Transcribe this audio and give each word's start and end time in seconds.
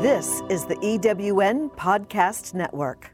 This 0.00 0.40
is 0.48 0.64
the 0.64 0.76
EWN 0.76 1.70
Podcast 1.76 2.54
Network. 2.54 3.10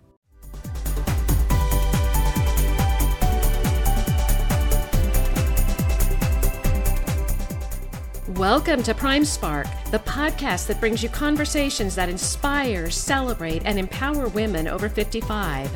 Welcome 8.39 8.85
to 8.85 8.95
Prime 8.95 9.25
Spark, 9.25 9.67
the 9.91 9.99
podcast 9.99 10.69
that 10.69 10.79
brings 10.79 11.03
you 11.03 11.09
conversations 11.09 11.97
that 11.97 12.09
inspire, 12.09 12.89
celebrate, 12.89 13.63
and 13.65 13.81
empower 13.81 14.29
women 14.29 14.69
over 14.69 14.89
55. 14.89 15.69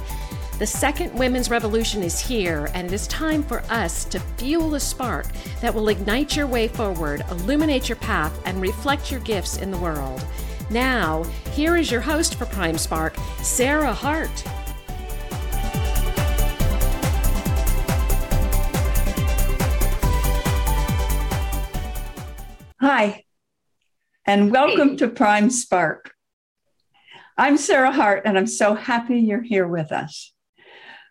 The 0.61 0.67
second 0.67 1.13
women's 1.19 1.51
revolution 1.51 2.05
is 2.05 2.21
here, 2.21 2.71
and 2.73 2.87
it 2.87 2.93
is 2.93 3.09
time 3.09 3.43
for 3.43 3.65
us 3.69 4.05
to 4.05 4.21
fuel 4.37 4.71
the 4.71 4.79
spark 4.79 5.27
that 5.61 5.75
will 5.75 5.89
ignite 5.89 6.37
your 6.37 6.47
way 6.47 6.69
forward, 6.69 7.25
illuminate 7.33 7.89
your 7.89 7.97
path, 7.97 8.41
and 8.45 8.63
reflect 8.63 9.11
your 9.11 9.19
gifts 9.21 9.57
in 9.57 9.73
the 9.73 9.79
world. 9.79 10.25
Now, 10.71 11.25
here 11.51 11.77
is 11.77 11.91
your 11.91 12.01
host 12.01 12.37
for 12.37 12.47
Prime 12.47 12.79
Spark, 12.79 13.17
Sarah 13.43 13.93
Hart. 13.93 14.31
Hi, 22.81 23.25
and 24.25 24.53
welcome 24.53 24.91
hey. 24.91 24.97
to 24.99 25.09
Prime 25.09 25.51
Spark. 25.51 26.15
I'm 27.37 27.57
Sarah 27.57 27.91
Hart, 27.91 28.23
and 28.25 28.39
I'm 28.39 28.47
so 28.47 28.75
happy 28.75 29.19
you're 29.19 29.43
here 29.43 29.67
with 29.67 29.91
us. 29.91 30.33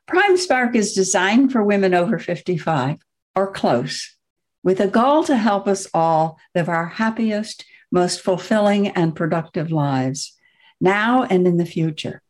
Prime 0.07 0.37
Spark 0.37 0.73
is 0.73 0.93
designed 0.93 1.51
for 1.51 1.65
women 1.65 1.93
over 1.93 2.17
55 2.17 2.99
or 3.35 3.51
close, 3.51 4.15
with 4.63 4.79
a 4.79 4.87
goal 4.87 5.25
to 5.25 5.35
help 5.35 5.67
us 5.67 5.85
all 5.93 6.39
live 6.55 6.69
our 6.69 6.87
happiest, 6.87 7.65
most 7.91 8.21
fulfilling, 8.21 8.87
and 8.89 9.15
productive 9.15 9.71
lives 9.71 10.35
now 10.81 11.23
and 11.23 11.47
in 11.47 11.57
the 11.57 11.65
future. 11.65 12.21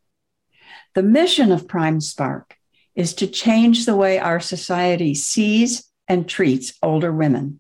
The 0.96 1.04
mission 1.04 1.52
of 1.52 1.68
Prime 1.68 2.02
Spark 2.02 2.56
is 2.96 3.14
to 3.16 3.28
change 3.28 3.86
the 3.86 3.96
way 3.96 4.20
our 4.20 4.40
society 4.40 5.14
sees 5.14 5.90
and 6.08 6.28
treats 6.28 6.74
older 6.82 7.12
women. 7.12 7.60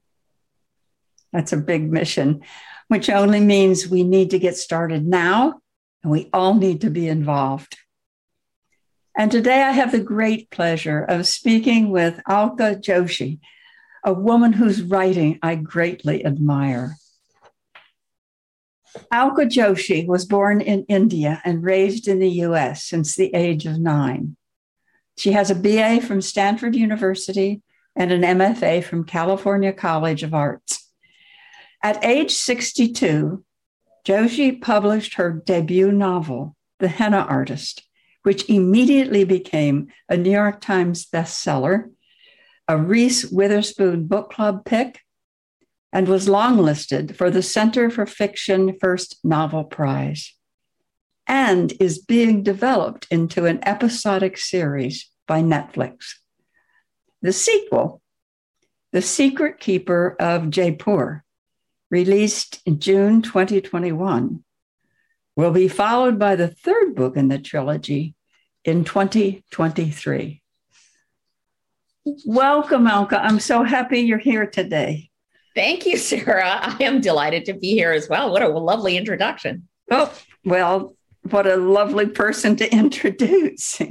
That's 1.32 1.54
a 1.54 1.58
big 1.58 1.92
mission, 1.92 2.42
which 2.88 3.10
only 3.10 3.40
means 3.40 3.88
we 3.88 4.04
need 4.04 4.32
to 4.32 4.40
get 4.40 4.58
started 4.58 5.06
now 5.06 5.62
and 6.04 6.12
we 6.12 6.30
all 6.34 6.56
need 6.56 6.82
to 6.82 6.90
be 6.90 7.08
involved. 7.08 7.78
And 9.18 9.32
today 9.32 9.62
I 9.62 9.72
have 9.72 9.92
the 9.92 10.00
great 10.00 10.50
pleasure 10.50 11.04
of 11.04 11.28
speaking 11.28 11.92
with 11.92 12.20
Alka 12.28 12.80
Joshi, 12.82 13.40
a 14.04 14.14
woman 14.14 14.54
whose 14.54 14.82
writing 14.82 15.40
I 15.42 15.56
greatly 15.56 16.26
admire. 16.26 16.96
Alka 19.12 19.46
Joshi 19.46 20.06
was 20.08 20.26
born 20.26 20.62
in 20.62 20.86
India 20.86 21.42
and 21.46 21.64
raised 21.64 22.08
in 22.08 22.20
the 22.20 22.30
US 22.44 22.84
since 22.84 23.16
the 23.16 23.34
age 23.36 23.66
of 23.66 23.80
nine. 23.80 24.36
She 25.18 25.34
has 25.34 25.52
a 25.52 25.56
BA 25.56 26.02
from 26.02 26.22
Stanford 26.22 26.76
University 26.76 27.62
and 27.96 28.12
an 28.12 28.22
MFA 28.22 28.84
from 28.84 29.04
California 29.04 29.74
College 29.74 30.24
of 30.24 30.34
Arts. 30.34 30.90
At 31.84 32.04
age 32.04 32.32
62, 32.32 33.44
Joshi 34.06 34.62
published 34.62 35.16
her 35.16 35.32
debut 35.32 35.92
novel, 35.92 36.56
The 36.80 36.88
Henna 36.88 37.20
Artist, 37.20 37.84
which 38.24 38.50
immediately 38.50 39.24
became 39.24 39.88
a 40.08 40.18
New 40.18 40.32
York 40.32 40.62
Times 40.62 41.06
bestseller, 41.06 41.90
a 42.68 42.78
Reese 42.78 43.26
Witherspoon 43.26 44.08
Book 44.08 44.32
Club 44.32 44.64
pick, 44.66 45.02
and 45.92 46.08
was 46.08 46.28
longlisted 46.28 47.16
for 47.16 47.32
the 47.32 47.42
Center 47.42 47.90
for 47.90 48.06
Fiction 48.06 48.78
First 48.80 49.20
Novel 49.24 49.64
Prize, 49.64 50.36
and 51.28 51.74
is 51.80 52.00
being 52.00 52.44
developed 52.44 53.08
into 53.10 53.46
an 53.46 53.60
episodic 53.64 54.38
series 54.38 55.10
by 55.28 55.42
Netflix. 55.42 56.16
The 57.22 57.34
sequel, 57.34 58.02
The 58.92 59.02
Secret 59.02 59.60
Keeper 59.60 60.16
of 60.20 60.50
Jaipur, 60.50 61.24
released 61.92 62.62
in 62.66 62.80
June 62.80 63.22
2021, 63.22 64.44
will 65.36 65.52
be 65.52 65.68
followed 65.68 66.20
by 66.20 66.36
the 66.36 66.48
third 66.48 66.96
book 66.96 67.18
in 67.18 67.28
the 67.28 67.40
trilogy 67.40 68.16
in 68.64 68.84
2023. 68.84 70.42
Welcome, 72.26 72.88
Alka. 72.88 73.22
I'm 73.22 73.40
so 73.40 73.64
happy 73.64 74.00
you're 74.00 74.18
here 74.18 74.46
today. 74.46 75.09
Thank 75.60 75.86
you, 75.86 75.98
Sarah. 75.98 76.58
I 76.62 76.82
am 76.86 77.02
delighted 77.02 77.44
to 77.48 77.54
be 77.54 77.74
here 77.74 77.92
as 77.92 78.08
well. 78.08 78.32
What 78.32 78.42
a 78.42 78.48
lovely 78.48 78.96
introduction. 78.96 79.68
Oh, 79.92 80.10
well, 80.46 80.96
what 81.32 81.46
a 81.48 81.58
lovely 81.58 82.06
person 82.06 82.56
to 82.56 82.74
introduce. 82.74 83.82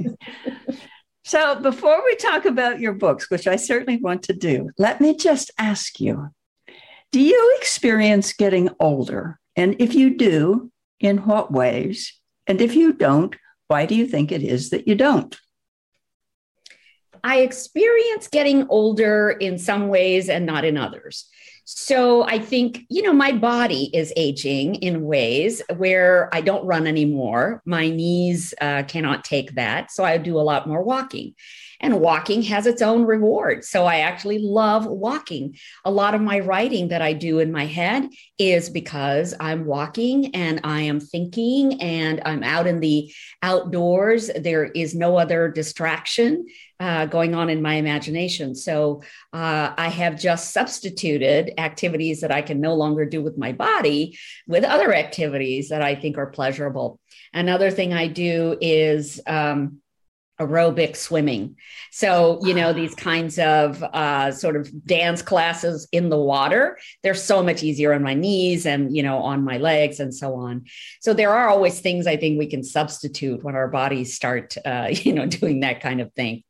so, 1.23 1.61
before 1.61 2.03
we 2.03 2.15
talk 2.15 2.45
about 2.45 2.79
your 2.79 2.93
books, 2.93 3.29
which 3.29 3.45
I 3.45 3.55
certainly 3.55 3.97
want 4.01 4.23
to 4.23 4.33
do, 4.33 4.71
let 4.79 4.99
me 4.99 5.15
just 5.15 5.51
ask 5.59 5.99
you 5.99 6.31
Do 7.11 7.21
you 7.21 7.55
experience 7.61 8.33
getting 8.33 8.71
older? 8.79 9.39
And 9.55 9.75
if 9.77 9.93
you 9.93 10.17
do, 10.17 10.71
in 10.99 11.19
what 11.19 11.51
ways? 11.51 12.19
And 12.47 12.61
if 12.61 12.75
you 12.75 12.93
don't, 12.93 13.35
why 13.67 13.85
do 13.85 13.93
you 13.93 14.07
think 14.07 14.31
it 14.31 14.41
is 14.41 14.71
that 14.71 14.87
you 14.87 14.95
don't? 14.95 15.37
I 17.23 17.41
experience 17.41 18.27
getting 18.27 18.65
older 18.69 19.29
in 19.29 19.59
some 19.59 19.87
ways 19.89 20.29
and 20.29 20.47
not 20.47 20.65
in 20.65 20.75
others. 20.75 21.29
So 21.71 22.23
I 22.23 22.39
think, 22.39 22.81
you 22.89 23.03
know, 23.03 23.13
my 23.13 23.31
body 23.31 23.91
is 23.93 24.11
aging 24.17 24.75
in 24.75 25.03
ways 25.03 25.61
where 25.77 26.27
I 26.33 26.41
don't 26.41 26.65
run 26.65 26.87
anymore. 26.87 27.61
My 27.63 27.89
knees 27.89 28.55
uh, 28.59 28.83
cannot 28.87 29.23
take 29.23 29.53
that. 29.53 29.91
So 29.91 30.03
I 30.03 30.17
do 30.17 30.39
a 30.39 30.41
lot 30.41 30.67
more 30.67 30.81
walking 30.81 31.35
and 31.79 32.01
walking 32.01 32.41
has 32.41 32.65
its 32.65 32.81
own 32.81 33.03
reward. 33.05 33.63
So 33.63 33.85
I 33.85 33.99
actually 33.99 34.39
love 34.39 34.87
walking. 34.87 35.57
A 35.85 35.91
lot 35.91 36.15
of 36.15 36.21
my 36.21 36.39
writing 36.39 36.87
that 36.87 37.03
I 37.03 37.13
do 37.13 37.37
in 37.37 37.51
my 37.51 37.65
head 37.65 38.09
is 38.39 38.71
because 38.71 39.35
I'm 39.39 39.65
walking 39.65 40.35
and 40.35 40.61
I 40.63 40.81
am 40.81 40.99
thinking 40.99 41.79
and 41.81 42.19
I'm 42.25 42.41
out 42.41 42.65
in 42.65 42.79
the 42.79 43.13
outdoors. 43.43 44.31
There 44.35 44.65
is 44.65 44.95
no 44.95 45.17
other 45.17 45.49
distraction 45.49 46.47
uh, 46.79 47.05
going 47.05 47.35
on 47.35 47.49
in 47.49 47.61
my 47.61 47.75
imagination. 47.75 48.55
So 48.55 49.01
uh, 49.33 49.73
I 49.77 49.89
have 49.89 50.19
just 50.19 50.53
substituted 50.53 51.53
activities 51.57 52.21
that 52.21 52.31
I 52.31 52.41
can 52.41 52.61
no 52.61 52.75
longer 52.75 53.05
do 53.05 53.21
with 53.21 53.37
my 53.37 53.51
body 53.51 54.17
with 54.47 54.63
other 54.63 54.93
activities 54.93 55.69
that 55.69 55.81
I 55.81 55.95
think 55.95 56.17
are 56.17 56.27
pleasurable. 56.27 56.99
Another 57.33 57.69
thing 57.69 57.93
I 57.93 58.07
do 58.07 58.57
is, 58.61 59.19
um, 59.27 59.81
aerobic 60.39 60.95
swimming. 60.95 61.55
So, 61.91 62.39
you 62.43 62.53
know, 62.53 62.71
these 62.73 62.95
kinds 62.95 63.37
of 63.39 63.83
uh, 63.83 64.31
sort 64.31 64.55
of 64.55 64.85
dance 64.85 65.21
classes 65.21 65.87
in 65.91 66.09
the 66.09 66.17
water, 66.17 66.77
they're 67.03 67.13
so 67.13 67.43
much 67.43 67.63
easier 67.63 67.93
on 67.93 68.03
my 68.03 68.13
knees 68.13 68.65
and, 68.65 68.95
you 68.95 69.03
know, 69.03 69.17
on 69.19 69.43
my 69.43 69.57
legs 69.57 69.99
and 69.99 70.13
so 70.13 70.35
on. 70.35 70.65
So, 71.01 71.13
there 71.13 71.31
are 71.31 71.49
always 71.49 71.79
things 71.81 72.07
I 72.07 72.17
think 72.17 72.39
we 72.39 72.47
can 72.47 72.63
substitute 72.63 73.43
when 73.43 73.55
our 73.55 73.67
bodies 73.67 74.15
start, 74.15 74.55
uh, 74.65 74.87
you 74.91 75.13
know, 75.13 75.25
doing 75.25 75.59
that 75.61 75.81
kind 75.81 76.01
of 76.01 76.13
thing. 76.13 76.43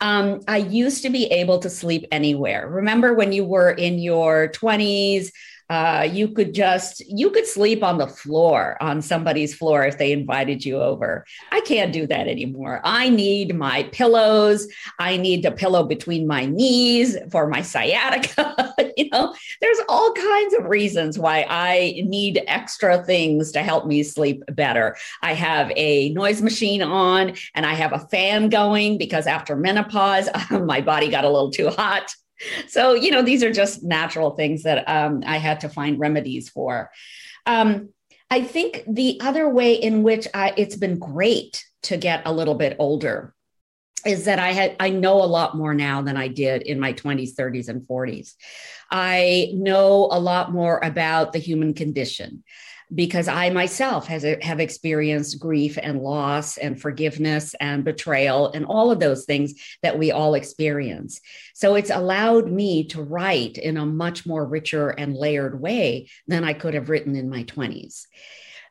Um, 0.00 0.40
I 0.46 0.58
used 0.58 1.02
to 1.02 1.10
be 1.10 1.26
able 1.26 1.58
to 1.60 1.70
sleep 1.70 2.06
anywhere. 2.12 2.68
Remember 2.68 3.14
when 3.14 3.32
you 3.32 3.44
were 3.44 3.70
in 3.70 3.98
your 3.98 4.48
20s, 4.48 5.30
uh, 5.70 6.08
you 6.10 6.28
could 6.28 6.54
just 6.54 7.00
you 7.06 7.30
could 7.30 7.46
sleep 7.46 7.82
on 7.82 7.98
the 7.98 8.06
floor 8.06 8.76
on 8.80 9.02
somebody's 9.02 9.54
floor 9.54 9.84
if 9.84 9.98
they 9.98 10.12
invited 10.12 10.64
you 10.64 10.80
over. 10.80 11.24
I 11.52 11.60
can't 11.60 11.92
do 11.92 12.06
that 12.06 12.28
anymore. 12.28 12.80
I 12.84 13.08
need 13.08 13.54
my 13.54 13.84
pillows. 13.92 14.68
I 14.98 15.16
need 15.16 15.44
a 15.44 15.50
pillow 15.50 15.84
between 15.84 16.26
my 16.26 16.46
knees 16.46 17.16
for 17.30 17.46
my 17.46 17.62
sciatica 17.62 18.74
you 18.96 19.08
know? 19.10 19.34
There's 19.60 19.78
all 19.88 20.12
kinds 20.12 20.54
of 20.54 20.64
reasons 20.64 21.18
why 21.18 21.46
i 21.48 22.02
need 22.04 22.42
extra 22.46 23.02
things 23.04 23.52
to 23.52 23.62
help 23.62 23.86
me 23.86 24.02
sleep 24.02 24.42
better. 24.52 24.96
I 25.22 25.34
have 25.34 25.72
a 25.76 26.10
noise 26.10 26.42
machine 26.42 26.82
on 26.82 27.34
and 27.54 27.66
i 27.66 27.74
have 27.74 27.92
a 27.92 27.98
fan 27.98 28.48
going 28.48 28.98
because 28.98 29.26
after 29.26 29.56
menopause 29.56 30.28
my 30.50 30.80
body 30.80 31.08
got 31.08 31.24
a 31.24 31.30
little 31.30 31.50
too 31.50 31.70
hot 31.70 32.14
so 32.66 32.94
you 32.94 33.10
know 33.10 33.22
these 33.22 33.42
are 33.42 33.52
just 33.52 33.82
natural 33.82 34.32
things 34.32 34.62
that 34.62 34.88
um, 34.88 35.22
i 35.26 35.38
had 35.38 35.60
to 35.60 35.68
find 35.68 35.98
remedies 35.98 36.48
for. 36.48 36.90
Um, 37.46 37.90
i 38.30 38.42
think 38.42 38.84
the 38.86 39.20
other 39.20 39.48
way 39.48 39.74
in 39.74 40.02
which 40.02 40.28
I, 40.34 40.54
it's 40.56 40.76
been 40.76 40.98
great 40.98 41.64
to 41.84 41.96
get 41.96 42.22
a 42.26 42.32
little 42.32 42.54
bit 42.54 42.76
older 42.78 43.34
is 44.06 44.26
that 44.26 44.38
i 44.38 44.52
had 44.52 44.76
i 44.80 44.90
know 44.90 45.22
a 45.22 45.26
lot 45.26 45.56
more 45.56 45.74
now 45.74 46.02
than 46.02 46.16
i 46.16 46.28
did 46.28 46.62
in 46.62 46.78
my 46.78 46.92
20s 46.92 47.34
30s 47.34 47.68
and 47.68 47.82
40s 47.82 48.34
i 48.90 49.50
know 49.54 50.08
a 50.10 50.20
lot 50.20 50.52
more 50.52 50.78
about 50.82 51.32
the 51.32 51.38
human 51.38 51.74
condition 51.74 52.44
because 52.94 53.28
I 53.28 53.50
myself 53.50 54.06
has, 54.06 54.24
have 54.42 54.60
experienced 54.60 55.38
grief 55.38 55.78
and 55.82 56.00
loss 56.00 56.56
and 56.56 56.80
forgiveness 56.80 57.54
and 57.60 57.84
betrayal 57.84 58.50
and 58.52 58.64
all 58.64 58.90
of 58.90 59.00
those 59.00 59.24
things 59.24 59.54
that 59.82 59.98
we 59.98 60.10
all 60.10 60.34
experience. 60.34 61.20
So 61.54 61.74
it's 61.74 61.90
allowed 61.90 62.50
me 62.50 62.84
to 62.88 63.02
write 63.02 63.58
in 63.58 63.76
a 63.76 63.86
much 63.86 64.26
more 64.26 64.46
richer 64.46 64.90
and 64.90 65.14
layered 65.14 65.60
way 65.60 66.08
than 66.26 66.44
I 66.44 66.52
could 66.54 66.74
have 66.74 66.88
written 66.88 67.16
in 67.16 67.28
my 67.28 67.44
20s. 67.44 68.04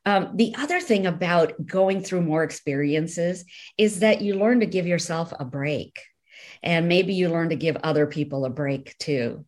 Um, 0.06 0.32
the 0.36 0.56
other 0.58 0.80
thing 0.80 1.06
about 1.06 1.66
going 1.66 2.02
through 2.02 2.22
more 2.22 2.44
experiences 2.44 3.44
is 3.78 4.00
that 4.00 4.22
you 4.22 4.36
learn 4.36 4.62
to 4.62 4.66
give 4.66 4.88
yourself 4.88 5.34
a 5.38 5.44
break. 5.44 6.00
And 6.64 6.88
maybe 6.88 7.14
you 7.14 7.30
learn 7.30 7.50
to 7.50 7.56
give 7.56 7.76
other 7.84 8.08
people 8.08 8.46
a 8.46 8.50
break 8.50 8.98
too, 9.00 9.46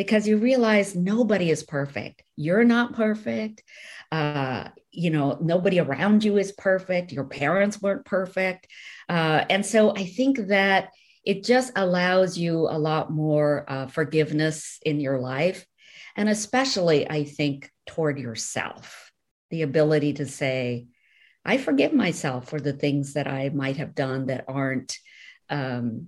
because 0.00 0.26
you 0.26 0.38
realize 0.38 0.96
nobody 0.96 1.50
is 1.50 1.62
perfect. 1.62 2.22
You're 2.34 2.64
not 2.64 2.94
perfect. 2.94 3.62
Uh, 4.10 4.70
you 4.90 5.10
know, 5.10 5.36
nobody 5.42 5.78
around 5.78 6.24
you 6.24 6.38
is 6.38 6.52
perfect. 6.52 7.12
Your 7.12 7.24
parents 7.24 7.82
weren't 7.82 8.06
perfect. 8.06 8.66
Uh, 9.10 9.44
and 9.50 9.64
so 9.64 9.94
I 9.94 10.06
think 10.06 10.38
that 10.46 10.88
it 11.22 11.44
just 11.44 11.74
allows 11.76 12.38
you 12.38 12.60
a 12.60 12.78
lot 12.78 13.12
more 13.12 13.66
uh, 13.68 13.88
forgiveness 13.88 14.78
in 14.86 15.00
your 15.00 15.20
life. 15.20 15.66
And 16.16 16.30
especially, 16.30 17.06
I 17.06 17.24
think, 17.24 17.70
toward 17.86 18.18
yourself, 18.18 19.12
the 19.50 19.60
ability 19.60 20.14
to 20.14 20.24
say, 20.24 20.86
I 21.44 21.58
forgive 21.58 21.92
myself 21.92 22.48
for 22.48 22.58
the 22.58 22.72
things 22.72 23.12
that 23.12 23.28
I 23.28 23.50
might 23.50 23.76
have 23.76 23.94
done 23.94 24.28
that 24.28 24.46
aren't, 24.48 24.96
um, 25.50 26.06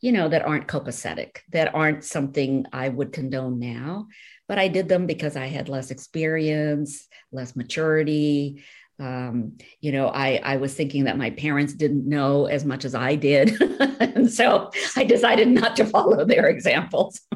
you 0.00 0.12
know, 0.12 0.28
that 0.28 0.44
aren't 0.44 0.68
copacetic, 0.68 1.38
that 1.50 1.74
aren't 1.74 2.04
something 2.04 2.66
I 2.72 2.88
would 2.88 3.12
condone 3.12 3.58
now. 3.58 4.08
But 4.46 4.58
I 4.58 4.68
did 4.68 4.88
them 4.88 5.06
because 5.06 5.36
I 5.36 5.46
had 5.46 5.68
less 5.68 5.90
experience, 5.90 7.06
less 7.32 7.54
maturity, 7.54 8.62
um, 9.00 9.58
you 9.80 9.92
know, 9.92 10.08
I, 10.08 10.40
I 10.42 10.56
was 10.56 10.74
thinking 10.74 11.04
that 11.04 11.16
my 11.16 11.30
parents 11.30 11.72
didn't 11.72 12.08
know 12.08 12.46
as 12.46 12.64
much 12.64 12.84
as 12.84 12.96
I 12.96 13.14
did. 13.14 13.60
and 14.00 14.30
so 14.30 14.70
I 14.96 15.04
decided 15.04 15.48
not 15.48 15.76
to 15.76 15.84
follow 15.84 16.24
their 16.24 16.48
examples. 16.48 17.20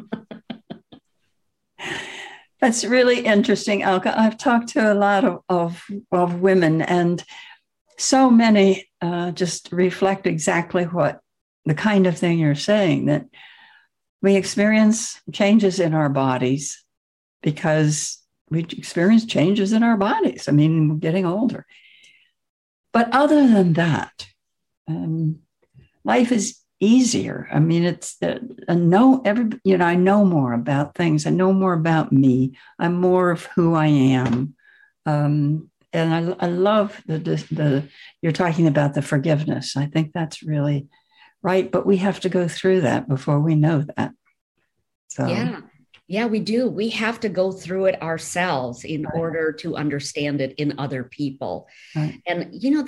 That's 2.60 2.84
really 2.84 3.20
interesting, 3.20 3.82
Alka. 3.82 4.18
I've 4.18 4.38
talked 4.38 4.68
to 4.70 4.92
a 4.92 4.94
lot 4.94 5.24
of, 5.24 5.40
of, 5.48 5.84
of 6.12 6.40
women, 6.40 6.80
and 6.80 7.22
so 7.98 8.30
many 8.30 8.88
uh, 9.00 9.32
just 9.32 9.72
reflect 9.72 10.28
exactly 10.28 10.84
what 10.84 11.21
the 11.64 11.74
kind 11.74 12.06
of 12.06 12.18
thing 12.18 12.38
you're 12.38 12.54
saying 12.54 13.06
that 13.06 13.26
we 14.20 14.36
experience 14.36 15.20
changes 15.32 15.80
in 15.80 15.94
our 15.94 16.08
bodies 16.08 16.84
because 17.42 18.18
we 18.50 18.60
experience 18.60 19.24
changes 19.24 19.72
in 19.72 19.82
our 19.82 19.96
bodies. 19.96 20.48
I 20.48 20.52
mean, 20.52 20.88
we're 20.88 20.96
getting 20.96 21.26
older. 21.26 21.66
But 22.92 23.08
other 23.12 23.48
than 23.48 23.72
that, 23.74 24.26
um, 24.86 25.40
life 26.04 26.30
is 26.30 26.58
easier. 26.78 27.48
I 27.50 27.60
mean, 27.60 27.84
it's 27.84 28.20
uh, 28.22 28.38
I 28.68 28.74
know 28.74 29.22
every 29.24 29.50
you 29.64 29.78
know 29.78 29.84
I 29.84 29.94
know 29.94 30.24
more 30.24 30.52
about 30.52 30.94
things. 30.94 31.26
I 31.26 31.30
know 31.30 31.52
more 31.52 31.72
about 31.72 32.12
me. 32.12 32.56
I'm 32.78 32.94
more 32.94 33.30
of 33.30 33.46
who 33.54 33.74
I 33.74 33.86
am, 33.86 34.54
um, 35.06 35.70
and 35.92 36.36
I, 36.40 36.46
I 36.46 36.48
love 36.48 37.00
the, 37.06 37.18
the 37.18 37.36
the 37.50 37.88
you're 38.20 38.32
talking 38.32 38.66
about 38.66 38.94
the 38.94 39.02
forgiveness. 39.02 39.76
I 39.76 39.86
think 39.86 40.12
that's 40.12 40.42
really 40.42 40.88
right. 41.42 41.70
But 41.70 41.86
we 41.86 41.98
have 41.98 42.20
to 42.20 42.28
go 42.28 42.48
through 42.48 42.82
that 42.82 43.08
before 43.08 43.40
we 43.40 43.54
know 43.54 43.84
that. 43.96 44.12
So 45.08 45.26
yeah, 45.26 45.60
yeah, 46.12 46.26
we 46.26 46.40
do. 46.40 46.68
We 46.68 46.90
have 46.90 47.20
to 47.20 47.30
go 47.30 47.50
through 47.50 47.86
it 47.86 48.02
ourselves 48.02 48.84
in 48.84 49.04
right. 49.04 49.14
order 49.14 49.50
to 49.50 49.76
understand 49.76 50.42
it 50.42 50.54
in 50.58 50.78
other 50.78 51.04
people. 51.04 51.68
Right. 51.96 52.20
And, 52.26 52.50
you 52.52 52.70
know, 52.70 52.86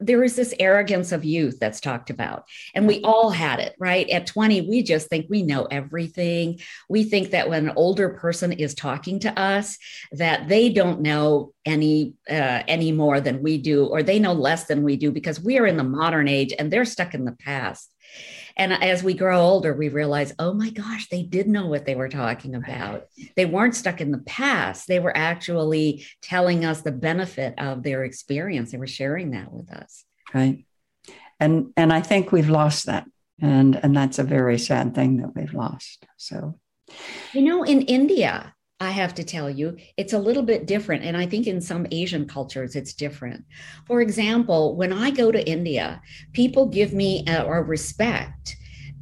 there 0.00 0.24
is 0.24 0.36
this 0.36 0.54
arrogance 0.58 1.12
of 1.12 1.22
youth 1.22 1.58
that's 1.60 1.82
talked 1.82 2.08
about, 2.08 2.46
and 2.74 2.86
we 2.86 3.02
all 3.02 3.28
had 3.28 3.60
it, 3.60 3.74
right? 3.78 4.08
At 4.08 4.26
20, 4.26 4.62
we 4.62 4.82
just 4.82 5.10
think 5.10 5.26
we 5.28 5.42
know 5.42 5.66
everything. 5.66 6.58
We 6.88 7.04
think 7.04 7.32
that 7.32 7.50
when 7.50 7.68
an 7.68 7.74
older 7.76 8.08
person 8.08 8.52
is 8.52 8.74
talking 8.74 9.20
to 9.20 9.38
us, 9.38 9.76
that 10.12 10.48
they 10.48 10.70
don't 10.70 11.02
know 11.02 11.52
any 11.66 12.14
uh, 12.30 12.62
any 12.66 12.90
more 12.90 13.20
than 13.20 13.42
we 13.42 13.58
do, 13.58 13.84
or 13.84 14.02
they 14.02 14.18
know 14.18 14.32
less 14.32 14.64
than 14.64 14.82
we 14.82 14.96
do 14.96 15.12
because 15.12 15.38
we 15.38 15.58
are 15.58 15.66
in 15.66 15.76
the 15.76 15.84
modern 15.84 16.26
age 16.26 16.54
and 16.58 16.72
they're 16.72 16.86
stuck 16.86 17.12
in 17.12 17.26
the 17.26 17.32
past. 17.32 17.90
And 18.56 18.72
as 18.72 19.02
we 19.02 19.14
grow 19.14 19.40
older, 19.40 19.74
we 19.74 19.88
realize, 19.88 20.32
oh 20.38 20.54
my 20.54 20.70
gosh, 20.70 21.08
they 21.08 21.22
did 21.22 21.46
know 21.46 21.66
what 21.66 21.84
they 21.84 21.94
were 21.94 22.08
talking 22.08 22.54
about. 22.54 23.06
They 23.36 23.44
weren't 23.44 23.76
stuck 23.76 24.00
in 24.00 24.10
the 24.10 24.18
past. 24.18 24.88
They 24.88 24.98
were 24.98 25.14
actually 25.16 26.06
telling 26.22 26.64
us 26.64 26.80
the 26.80 26.92
benefit 26.92 27.54
of 27.58 27.82
their 27.82 28.04
experience. 28.04 28.72
They 28.72 28.78
were 28.78 28.86
sharing 28.86 29.32
that 29.32 29.52
with 29.52 29.70
us. 29.70 30.04
Right. 30.32 30.64
And 31.38 31.72
and 31.76 31.92
I 31.92 32.00
think 32.00 32.32
we've 32.32 32.48
lost 32.48 32.86
that. 32.86 33.06
And 33.40 33.78
and 33.82 33.94
that's 33.94 34.18
a 34.18 34.24
very 34.24 34.58
sad 34.58 34.94
thing 34.94 35.18
that 35.18 35.34
we've 35.34 35.52
lost. 35.52 36.06
So 36.16 36.58
you 37.34 37.42
know, 37.42 37.62
in 37.62 37.82
India, 37.82 38.54
I 38.78 38.90
have 38.90 39.14
to 39.14 39.24
tell 39.24 39.48
you, 39.48 39.76
it's 39.96 40.12
a 40.12 40.18
little 40.18 40.42
bit 40.42 40.66
different. 40.66 41.04
And 41.04 41.16
I 41.16 41.26
think 41.26 41.46
in 41.46 41.60
some 41.60 41.86
Asian 41.90 42.28
cultures, 42.28 42.76
it's 42.76 42.92
different. 42.92 43.44
For 43.86 44.02
example, 44.02 44.76
when 44.76 44.92
I 44.92 45.10
go 45.10 45.32
to 45.32 45.48
India, 45.48 46.02
people 46.32 46.66
give 46.66 46.92
me 46.92 47.24
a, 47.26 47.44
a 47.44 47.62
respect 47.62 48.56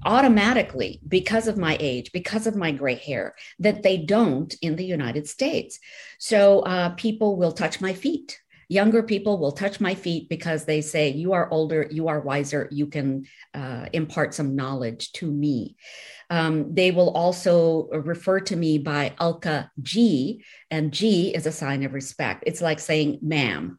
automatically 0.05 1.01
because 1.09 1.49
of 1.49 1.57
my 1.57 1.77
age, 1.81 2.13
because 2.13 2.47
of 2.47 2.55
my 2.55 2.71
gray 2.71 2.95
hair, 2.95 3.35
that 3.59 3.83
they 3.83 3.97
don't 3.97 4.55
in 4.63 4.77
the 4.77 4.85
United 4.85 5.27
States. 5.27 5.81
So 6.19 6.61
uh, 6.61 6.91
people 6.91 7.37
will 7.37 7.53
touch 7.53 7.81
my 7.81 7.95
feet. 7.95 8.41
Younger 8.69 9.03
people 9.03 9.39
will 9.39 9.53
touch 9.53 9.81
my 9.81 9.95
feet 9.95 10.29
because 10.29 10.65
they 10.65 10.81
say, 10.81 11.11
You 11.11 11.33
are 11.33 11.51
older, 11.51 11.87
you 11.91 12.09
are 12.09 12.21
wiser, 12.21 12.69
you 12.71 12.87
can 12.87 13.27
uh, 13.53 13.87
impart 13.93 14.35
some 14.35 14.57
knowledge 14.57 15.13
to 15.15 15.31
me. 15.31 15.77
Um, 16.31 16.75
they 16.75 16.91
will 16.91 17.11
also 17.11 17.89
refer 17.89 18.41
to 18.41 18.57
me 18.57 18.79
by 18.79 19.15
Alka 19.19 19.71
ji, 19.83 20.45
and 20.71 20.93
ji 20.93 21.35
is 21.35 21.47
a 21.47 21.53
sign 21.53 21.83
of 21.85 21.95
respect. 21.95 22.45
It's 22.47 22.61
like 22.61 22.81
saying 22.81 23.19
ma'am. 23.23 23.79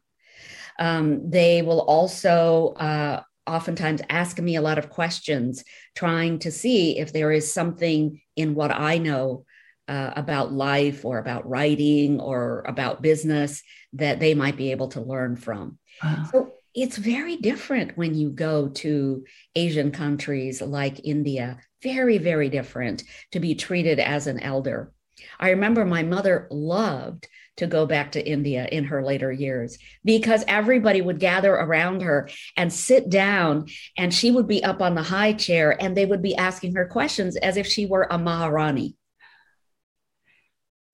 Um, 0.78 1.30
they 1.30 1.62
will 1.62 1.80
also 1.80 2.74
uh, 2.74 3.22
oftentimes 3.46 4.02
ask 4.08 4.38
me 4.38 4.56
a 4.56 4.62
lot 4.62 4.78
of 4.78 4.90
questions, 4.90 5.64
trying 5.94 6.38
to 6.40 6.50
see 6.50 6.98
if 6.98 7.12
there 7.12 7.32
is 7.32 7.52
something 7.52 8.20
in 8.36 8.54
what 8.54 8.70
I 8.70 8.98
know 8.98 9.44
uh, 9.88 10.12
about 10.16 10.52
life 10.52 11.04
or 11.04 11.18
about 11.18 11.48
writing 11.48 12.20
or 12.20 12.64
about 12.66 13.02
business 13.02 13.62
that 13.92 14.20
they 14.20 14.34
might 14.34 14.56
be 14.56 14.72
able 14.72 14.88
to 14.88 15.00
learn 15.00 15.36
from. 15.36 15.78
Wow. 16.02 16.28
So 16.32 16.52
it's 16.74 16.96
very 16.96 17.36
different 17.36 17.96
when 17.96 18.14
you 18.14 18.30
go 18.30 18.68
to 18.68 19.24
Asian 19.54 19.92
countries 19.92 20.60
like 20.60 21.04
India 21.04 21.58
very, 21.82 22.18
very 22.18 22.48
different 22.48 23.04
to 23.32 23.40
be 23.40 23.54
treated 23.54 23.98
as 23.98 24.26
an 24.26 24.40
elder. 24.40 24.92
I 25.38 25.50
remember 25.50 25.84
my 25.84 26.02
mother 26.02 26.46
loved 26.50 27.26
to 27.56 27.66
go 27.66 27.86
back 27.86 28.12
to 28.12 28.28
India 28.28 28.68
in 28.70 28.84
her 28.84 29.02
later 29.02 29.32
years 29.32 29.78
because 30.04 30.44
everybody 30.46 31.00
would 31.00 31.18
gather 31.18 31.54
around 31.54 32.02
her 32.02 32.28
and 32.56 32.72
sit 32.72 33.08
down, 33.08 33.66
and 33.96 34.12
she 34.12 34.30
would 34.30 34.46
be 34.46 34.62
up 34.62 34.82
on 34.82 34.94
the 34.94 35.02
high 35.02 35.32
chair 35.32 35.76
and 35.82 35.96
they 35.96 36.04
would 36.04 36.22
be 36.22 36.36
asking 36.36 36.74
her 36.74 36.86
questions 36.86 37.36
as 37.36 37.56
if 37.56 37.66
she 37.66 37.86
were 37.86 38.06
a 38.10 38.18
Maharani. 38.18 38.94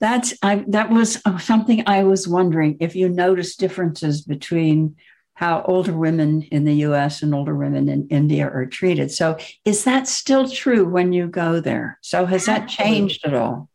That's 0.00 0.35
I, 0.42 0.64
that 0.68 0.90
was 0.90 1.21
uh, 1.25 1.38
something 1.38 1.85
I 1.87 2.02
was 2.02 2.26
wondering 2.26 2.78
if 2.80 2.97
you 2.97 3.09
notice 3.09 3.54
differences 3.54 4.23
between 4.23 4.97
how 5.42 5.61
older 5.64 5.92
women 5.92 6.42
in 6.52 6.64
the 6.64 6.75
US 6.87 7.20
and 7.20 7.34
older 7.34 7.56
women 7.56 7.88
in 7.88 8.06
India 8.11 8.49
are 8.49 8.64
treated. 8.64 9.11
So, 9.11 9.37
is 9.64 9.82
that 9.82 10.06
still 10.06 10.49
true 10.49 10.84
when 10.88 11.12
you 11.12 11.26
go 11.26 11.58
there? 11.58 11.99
So, 12.00 12.26
has 12.26 12.46
that 12.46 12.68
changed 12.68 13.26
at 13.26 13.34
all? 13.34 13.68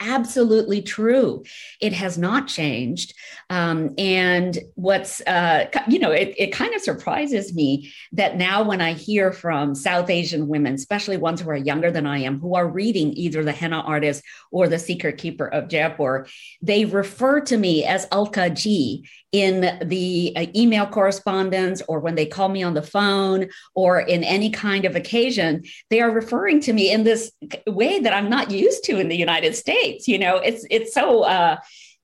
absolutely 0.00 0.82
true. 0.82 1.44
It 1.80 1.92
has 1.92 2.16
not 2.16 2.48
changed. 2.48 3.14
Um, 3.50 3.90
and 3.98 4.58
what's, 4.74 5.20
uh, 5.22 5.66
you 5.88 5.98
know, 5.98 6.10
it, 6.10 6.34
it 6.38 6.52
kind 6.52 6.74
of 6.74 6.80
surprises 6.80 7.54
me 7.54 7.92
that 8.12 8.36
now 8.36 8.62
when 8.62 8.80
I 8.80 8.94
hear 8.94 9.30
from 9.30 9.74
South 9.74 10.08
Asian 10.08 10.48
women, 10.48 10.74
especially 10.74 11.18
ones 11.18 11.40
who 11.40 11.50
are 11.50 11.56
younger 11.56 11.90
than 11.90 12.06
I 12.06 12.20
am, 12.20 12.40
who 12.40 12.54
are 12.54 12.66
reading 12.66 13.12
either 13.12 13.44
The 13.44 13.52
Henna 13.52 13.80
Artist 13.80 14.24
or 14.50 14.68
The 14.68 14.78
Secret 14.78 15.18
Keeper 15.18 15.48
of 15.48 15.68
Jaipur, 15.68 16.26
they 16.62 16.86
refer 16.86 17.40
to 17.42 17.58
me 17.58 17.84
as 17.84 18.06
Alka 18.10 18.50
ji 18.50 19.06
in 19.32 19.78
the 19.86 20.32
uh, 20.36 20.46
email 20.56 20.86
correspondence 20.86 21.82
or 21.88 22.00
when 22.00 22.14
they 22.16 22.26
call 22.26 22.48
me 22.48 22.62
on 22.62 22.74
the 22.74 22.82
phone 22.82 23.48
or 23.74 24.00
in 24.00 24.24
any 24.24 24.50
kind 24.50 24.84
of 24.84 24.96
occasion, 24.96 25.62
they 25.88 26.00
are 26.00 26.10
referring 26.10 26.60
to 26.60 26.72
me 26.72 26.92
in 26.92 27.04
this 27.04 27.30
way 27.66 28.00
that 28.00 28.12
I'm 28.12 28.28
not 28.28 28.50
used 28.50 28.84
to 28.84 28.98
in 28.98 29.08
the 29.08 29.16
United 29.16 29.54
States. 29.54 30.08
You 30.08 30.18
know, 30.18 30.36
it's 30.36 30.64
it's 30.70 30.92
so 30.92 31.22
uh, 31.22 31.56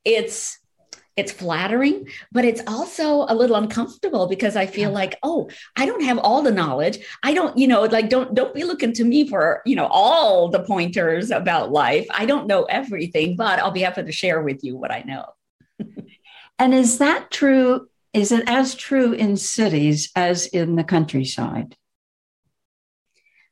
it's 0.04 0.58
it's 1.16 1.32
flattering, 1.32 2.06
but 2.30 2.44
it's 2.44 2.60
also 2.66 3.24
a 3.28 3.34
little 3.34 3.56
uncomfortable 3.56 4.26
because 4.26 4.54
I 4.54 4.66
feel 4.66 4.90
like, 4.90 5.18
oh, 5.22 5.48
I 5.74 5.86
don't 5.86 6.02
have 6.02 6.18
all 6.18 6.42
the 6.42 6.50
knowledge. 6.50 6.98
I 7.22 7.32
don't, 7.32 7.56
you 7.56 7.66
know, 7.66 7.82
like 7.84 8.10
don't 8.10 8.34
don't 8.34 8.54
be 8.54 8.64
looking 8.64 8.92
to 8.92 9.04
me 9.04 9.26
for, 9.26 9.62
you 9.64 9.76
know, 9.76 9.86
all 9.86 10.50
the 10.50 10.62
pointers 10.62 11.30
about 11.30 11.72
life. 11.72 12.06
I 12.10 12.26
don't 12.26 12.46
know 12.46 12.64
everything, 12.64 13.34
but 13.34 13.58
I'll 13.58 13.70
be 13.70 13.80
happy 13.80 14.02
to 14.02 14.12
share 14.12 14.42
with 14.42 14.62
you 14.62 14.76
what 14.76 14.92
I 14.92 15.02
know. 15.06 15.24
And 16.58 16.74
is 16.74 16.98
that 16.98 17.30
true? 17.30 17.88
Is 18.12 18.32
it 18.32 18.44
as 18.46 18.74
true 18.74 19.12
in 19.12 19.36
cities 19.36 20.10
as 20.16 20.46
in 20.46 20.76
the 20.76 20.84
countryside? 20.84 21.76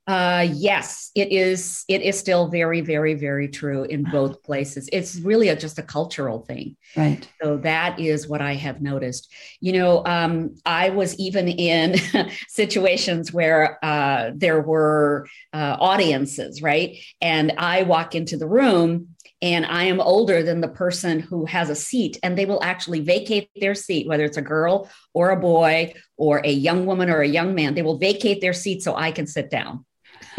Uh, 0.07 0.47
yes, 0.53 1.11
it 1.15 1.33
is. 1.33 1.85
It 1.89 2.03
is 2.03 2.19
still 2.19 2.49
very, 2.49 2.83
very, 2.83 3.15
very 3.15 3.49
true 3.49 3.85
in 3.85 4.05
both 4.05 4.43
places. 4.43 4.89
It's 4.93 5.17
really 5.17 5.49
a, 5.49 5.57
just 5.57 5.79
a 5.79 5.83
cultural 5.83 6.41
thing. 6.41 6.77
Right. 6.95 7.27
So 7.43 7.57
that 7.59 7.99
is 7.99 8.29
what 8.29 8.43
I 8.43 8.55
have 8.55 8.83
noticed. 8.83 9.33
You 9.61 9.73
know, 9.73 10.05
um, 10.05 10.57
I 10.67 10.91
was 10.91 11.19
even 11.19 11.49
in 11.49 11.97
situations 12.49 13.33
where 13.33 13.83
uh, 13.83 14.33
there 14.35 14.61
were 14.61 15.27
uh, 15.55 15.79
audiences, 15.81 16.61
right? 16.61 16.99
And 17.23 17.53
I 17.57 17.85
walk 17.85 18.15
into 18.15 18.37
the 18.37 18.49
room 18.49 19.14
and 19.45 19.67
I 19.67 19.85
am 19.85 20.01
older 20.01 20.43
than 20.43 20.63
the 20.63 20.69
person 20.69 21.21
who 21.21 21.45
has 21.45 21.69
a 21.69 21.75
seat, 21.75 22.19
and 22.23 22.37
they 22.37 22.47
will 22.47 22.65
actually 22.65 23.01
vacate 23.01 23.51
their 23.55 23.75
seat, 23.75 24.09
whether 24.09 24.25
it's 24.25 24.39
a 24.39 24.43
girl 24.43 24.89
or 25.13 25.29
a 25.31 25.39
boy 25.39 25.93
or 26.17 26.41
a 26.43 26.51
young 26.51 26.87
woman 26.87 27.11
or 27.11 27.21
a 27.21 27.29
young 27.29 27.55
man. 27.55 27.75
They 27.75 27.83
will 27.83 27.99
vacate 27.99 28.41
their 28.41 28.55
seat 28.55 28.83
so 28.83 28.97
I 28.97 29.13
can 29.13 29.27
sit 29.27 29.51
down. 29.51 29.85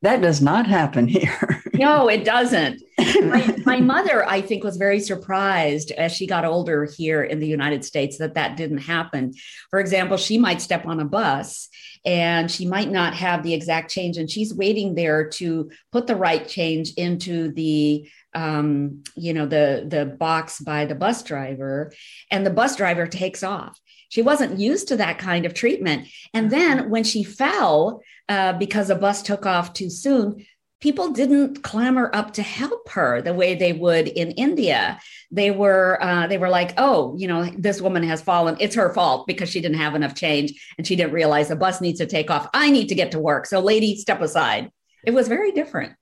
that 0.00 0.22
does 0.22 0.40
not 0.40 0.66
happen 0.66 1.06
here. 1.06 1.62
no, 1.74 2.08
it 2.08 2.24
doesn't. 2.24 2.82
My, 2.98 3.56
my, 3.66 3.80
mother, 3.80 4.26
I 4.26 4.40
think, 4.40 4.64
was 4.64 4.78
very 4.78 5.00
surprised 5.00 5.90
as 5.90 6.12
she 6.12 6.26
got 6.26 6.46
older 6.46 6.86
here 6.86 7.22
in 7.22 7.40
the 7.40 7.46
United 7.46 7.84
States 7.84 8.16
that 8.18 8.34
that 8.34 8.56
didn't 8.56 8.78
happen. 8.78 9.34
For 9.68 9.80
example, 9.80 10.16
she 10.16 10.38
might 10.38 10.62
step 10.62 10.86
on 10.86 11.00
a 11.00 11.04
bus 11.04 11.68
and 12.06 12.50
she 12.50 12.64
might 12.66 12.90
not 12.90 13.14
have 13.14 13.42
the 13.42 13.52
exact 13.52 13.90
change, 13.90 14.16
and 14.16 14.30
she's 14.30 14.54
waiting 14.54 14.94
there 14.94 15.28
to 15.30 15.70
put 15.92 16.06
the 16.06 16.16
right 16.16 16.48
change 16.48 16.92
into 16.94 17.52
the 17.52 18.08
um, 18.34 19.02
you 19.16 19.34
know 19.34 19.46
the 19.46 19.84
the 19.86 20.06
box 20.06 20.60
by 20.60 20.86
the 20.86 20.94
bus 20.94 21.22
driver, 21.22 21.92
and 22.30 22.46
the 22.46 22.50
bus 22.50 22.76
driver 22.76 23.06
takes 23.06 23.42
off 23.42 23.78
she 24.08 24.22
wasn't 24.22 24.58
used 24.58 24.88
to 24.88 24.96
that 24.96 25.18
kind 25.18 25.46
of 25.46 25.54
treatment. 25.54 26.08
And 26.32 26.50
then 26.50 26.90
when 26.90 27.04
she 27.04 27.24
fell 27.24 28.02
uh, 28.28 28.52
because 28.54 28.90
a 28.90 28.94
bus 28.94 29.22
took 29.22 29.46
off 29.46 29.72
too 29.72 29.90
soon, 29.90 30.46
people 30.80 31.10
didn't 31.10 31.62
clamor 31.62 32.10
up 32.14 32.34
to 32.34 32.42
help 32.42 32.88
her 32.90 33.22
the 33.22 33.34
way 33.34 33.54
they 33.54 33.72
would 33.72 34.08
in 34.08 34.30
India. 34.32 35.00
They 35.30 35.50
were 35.50 35.98
uh, 36.02 36.26
they 36.26 36.38
were 36.38 36.48
like, 36.48 36.74
oh, 36.76 37.16
you 37.16 37.28
know, 37.28 37.44
this 37.56 37.80
woman 37.80 38.02
has 38.02 38.22
fallen. 38.22 38.56
It's 38.60 38.74
her 38.74 38.92
fault 38.92 39.26
because 39.26 39.48
she 39.48 39.60
didn't 39.60 39.78
have 39.78 39.94
enough 39.94 40.14
change 40.14 40.52
and 40.78 40.86
she 40.86 40.96
didn't 40.96 41.12
realize 41.12 41.48
the 41.48 41.56
bus 41.56 41.80
needs 41.80 41.98
to 42.00 42.06
take 42.06 42.30
off. 42.30 42.48
I 42.52 42.70
need 42.70 42.88
to 42.88 42.94
get 42.94 43.12
to 43.12 43.18
work. 43.18 43.46
So, 43.46 43.60
lady, 43.60 43.96
step 43.96 44.20
aside. 44.20 44.70
It 45.04 45.14
was 45.14 45.28
very 45.28 45.52
different. 45.52 45.94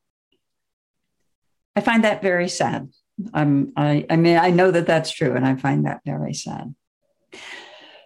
I 1.76 1.80
find 1.80 2.04
that 2.04 2.22
very 2.22 2.48
sad. 2.48 2.88
I'm, 3.32 3.72
I, 3.76 4.06
I 4.10 4.16
mean, 4.16 4.38
I 4.38 4.50
know 4.50 4.70
that 4.70 4.86
that's 4.86 5.10
true, 5.10 5.36
and 5.36 5.46
I 5.46 5.56
find 5.56 5.86
that 5.86 6.00
very 6.04 6.34
sad. 6.34 6.74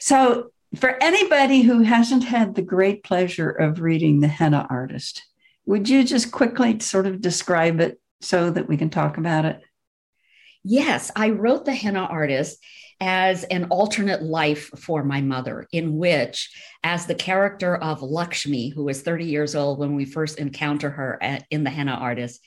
So, 0.00 0.50
for 0.76 1.02
anybody 1.02 1.62
who 1.62 1.80
hasn't 1.80 2.25
had 2.25 2.54
the 2.54 2.62
great 2.62 3.02
pleasure 3.02 3.50
of 3.50 3.80
reading 3.80 4.20
The 4.20 4.28
Henna 4.28 4.66
Artist, 4.68 5.25
would 5.68 5.88
you 5.88 6.02
just 6.02 6.32
quickly 6.32 6.80
sort 6.80 7.06
of 7.06 7.20
describe 7.20 7.80
it 7.80 8.00
so 8.20 8.50
that 8.50 8.68
we 8.68 8.76
can 8.76 8.90
talk 8.90 9.18
about 9.18 9.44
it? 9.44 9.60
Yes, 10.64 11.10
I 11.14 11.30
wrote 11.30 11.64
The 11.64 11.75
Henna 11.75 12.00
Artist 12.00 12.58
as 13.00 13.44
an 13.44 13.66
alternate 13.70 14.22
life 14.22 14.70
for 14.76 15.04
my 15.04 15.20
mother, 15.20 15.68
in 15.72 15.96
which, 15.96 16.50
as 16.82 17.06
the 17.06 17.14
character 17.14 17.76
of 17.76 18.02
Lakshmi, 18.02 18.70
who 18.70 18.84
was 18.84 19.02
30 19.02 19.26
years 19.26 19.54
old 19.54 19.78
when 19.78 19.94
we 19.94 20.04
first 20.04 20.38
encounter 20.38 20.90
her 20.90 21.18
at, 21.22 21.44
in 21.50 21.62
The 21.62 21.70
Henna 21.70 21.92
Artist, 21.92 22.40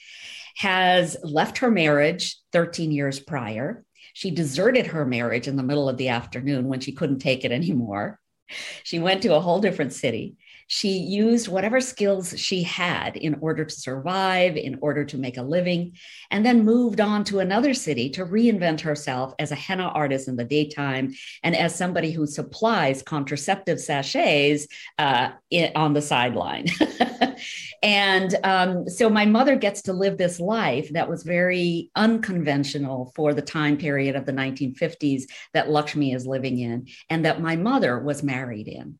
has 0.57 1.15
left 1.23 1.59
her 1.59 1.71
marriage 1.71 2.37
13 2.51 2.91
years 2.91 3.19
prior 3.19 3.85
she 4.13 4.31
deserted 4.31 4.87
her 4.87 5.05
marriage 5.05 5.47
in 5.47 5.55
the 5.55 5.63
middle 5.63 5.87
of 5.87 5.97
the 5.97 6.09
afternoon 6.09 6.67
when 6.67 6.79
she 6.79 6.91
couldn't 6.91 7.19
take 7.19 7.45
it 7.45 7.51
anymore. 7.51 8.19
She 8.83 8.99
went 8.99 9.21
to 9.23 9.35
a 9.35 9.39
whole 9.39 9.61
different 9.61 9.93
city. 9.93 10.35
She 10.73 10.99
used 10.99 11.49
whatever 11.49 11.81
skills 11.81 12.33
she 12.39 12.63
had 12.63 13.17
in 13.17 13.35
order 13.41 13.65
to 13.65 13.75
survive, 13.75 14.55
in 14.55 14.77
order 14.79 15.03
to 15.03 15.17
make 15.17 15.35
a 15.35 15.41
living, 15.41 15.97
and 16.31 16.45
then 16.45 16.63
moved 16.63 17.01
on 17.01 17.25
to 17.25 17.39
another 17.39 17.73
city 17.73 18.09
to 18.11 18.25
reinvent 18.25 18.79
herself 18.79 19.33
as 19.37 19.51
a 19.51 19.55
henna 19.55 19.87
artist 19.87 20.29
in 20.29 20.37
the 20.37 20.45
daytime 20.45 21.13
and 21.43 21.57
as 21.57 21.75
somebody 21.75 22.11
who 22.11 22.25
supplies 22.25 23.03
contraceptive 23.03 23.81
sachets 23.81 24.65
uh, 24.97 25.31
in, 25.49 25.73
on 25.75 25.91
the 25.91 26.01
sideline. 26.01 26.67
and 27.83 28.33
um, 28.45 28.87
so 28.87 29.09
my 29.09 29.25
mother 29.25 29.57
gets 29.57 29.81
to 29.81 29.91
live 29.91 30.17
this 30.17 30.39
life 30.39 30.87
that 30.93 31.09
was 31.09 31.23
very 31.23 31.91
unconventional 31.97 33.11
for 33.13 33.33
the 33.33 33.41
time 33.41 33.75
period 33.75 34.15
of 34.15 34.25
the 34.25 34.31
1950s 34.31 35.23
that 35.53 35.69
Lakshmi 35.69 36.13
is 36.13 36.25
living 36.25 36.59
in, 36.59 36.87
and 37.09 37.25
that 37.25 37.41
my 37.41 37.57
mother 37.57 37.99
was 37.99 38.23
married 38.23 38.69
in. 38.69 38.97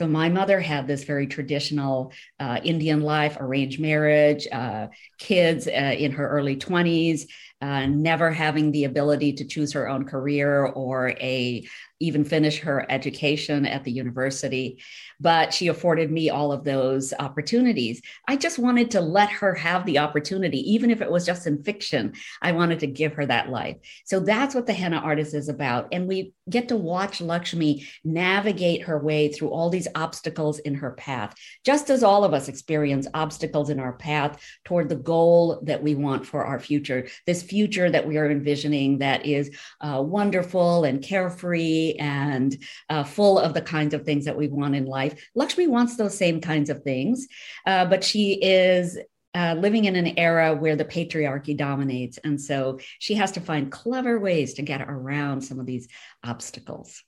So 0.00 0.08
my 0.08 0.30
mother 0.30 0.60
had 0.60 0.86
this 0.86 1.04
very 1.04 1.26
traditional 1.26 2.14
uh, 2.38 2.58
Indian 2.64 3.02
life, 3.02 3.36
arranged 3.38 3.78
marriage, 3.78 4.48
uh, 4.50 4.86
kids 5.18 5.66
uh, 5.66 5.70
in 5.70 6.10
her 6.12 6.26
early 6.26 6.56
20s, 6.56 7.26
uh, 7.60 7.84
never 7.84 8.30
having 8.30 8.72
the 8.72 8.84
ability 8.84 9.34
to 9.34 9.44
choose 9.44 9.74
her 9.74 9.90
own 9.90 10.06
career 10.06 10.64
or 10.64 11.10
a 11.20 11.68
even 12.00 12.24
finish 12.24 12.60
her 12.60 12.86
education 12.88 13.66
at 13.66 13.84
the 13.84 13.92
university 13.92 14.82
but 15.20 15.52
she 15.52 15.68
afforded 15.68 16.10
me 16.10 16.30
all 16.30 16.50
of 16.50 16.64
those 16.64 17.12
opportunities. 17.18 18.00
I 18.26 18.36
just 18.36 18.58
wanted 18.58 18.90
to 18.92 19.00
let 19.00 19.30
her 19.30 19.54
have 19.54 19.84
the 19.84 19.98
opportunity, 19.98 20.72
even 20.72 20.90
if 20.90 21.02
it 21.02 21.10
was 21.10 21.26
just 21.26 21.46
in 21.46 21.62
fiction. 21.62 22.14
I 22.40 22.52
wanted 22.52 22.80
to 22.80 22.86
give 22.86 23.14
her 23.14 23.26
that 23.26 23.50
life. 23.50 23.76
So 24.04 24.20
that's 24.20 24.54
what 24.54 24.66
the 24.66 24.72
henna 24.72 24.98
artist 24.98 25.34
is 25.34 25.48
about. 25.48 25.88
And 25.92 26.08
we 26.08 26.32
get 26.48 26.68
to 26.68 26.76
watch 26.76 27.20
Lakshmi 27.20 27.86
navigate 28.02 28.82
her 28.82 28.98
way 28.98 29.28
through 29.28 29.50
all 29.50 29.70
these 29.70 29.88
obstacles 29.94 30.58
in 30.60 30.74
her 30.74 30.92
path, 30.92 31.34
just 31.64 31.90
as 31.90 32.02
all 32.02 32.24
of 32.24 32.34
us 32.34 32.48
experience 32.48 33.06
obstacles 33.14 33.70
in 33.70 33.78
our 33.78 33.92
path 33.92 34.42
toward 34.64 34.88
the 34.88 34.96
goal 34.96 35.60
that 35.64 35.82
we 35.82 35.94
want 35.94 36.26
for 36.26 36.44
our 36.44 36.58
future, 36.58 37.06
this 37.26 37.42
future 37.42 37.90
that 37.90 38.06
we 38.06 38.16
are 38.16 38.30
envisioning 38.30 38.98
that 38.98 39.26
is 39.26 39.56
uh, 39.80 40.02
wonderful 40.04 40.84
and 40.84 41.02
carefree 41.02 41.94
and 41.98 42.56
uh, 42.88 43.04
full 43.04 43.38
of 43.38 43.54
the 43.54 43.62
kinds 43.62 43.94
of 43.94 44.04
things 44.04 44.24
that 44.24 44.36
we 44.36 44.48
want 44.48 44.74
in 44.74 44.86
life 44.86 45.09
life. 45.10 45.30
Lakshmi 45.34 45.66
wants 45.66 45.96
those 45.96 46.16
same 46.16 46.40
kinds 46.40 46.70
of 46.70 46.82
things, 46.82 47.26
uh, 47.66 47.84
but 47.86 48.04
she 48.04 48.34
is 48.34 48.98
uh, 49.34 49.54
living 49.58 49.84
in 49.84 49.96
an 49.96 50.18
era 50.18 50.54
where 50.54 50.76
the 50.76 50.84
patriarchy 50.84 51.56
dominates. 51.56 52.18
And 52.18 52.40
so 52.40 52.80
she 52.98 53.14
has 53.14 53.32
to 53.32 53.40
find 53.40 53.70
clever 53.70 54.18
ways 54.18 54.54
to 54.54 54.62
get 54.62 54.82
around 54.82 55.42
some 55.42 55.60
of 55.60 55.66
these 55.66 55.88
obstacles. 56.24 57.02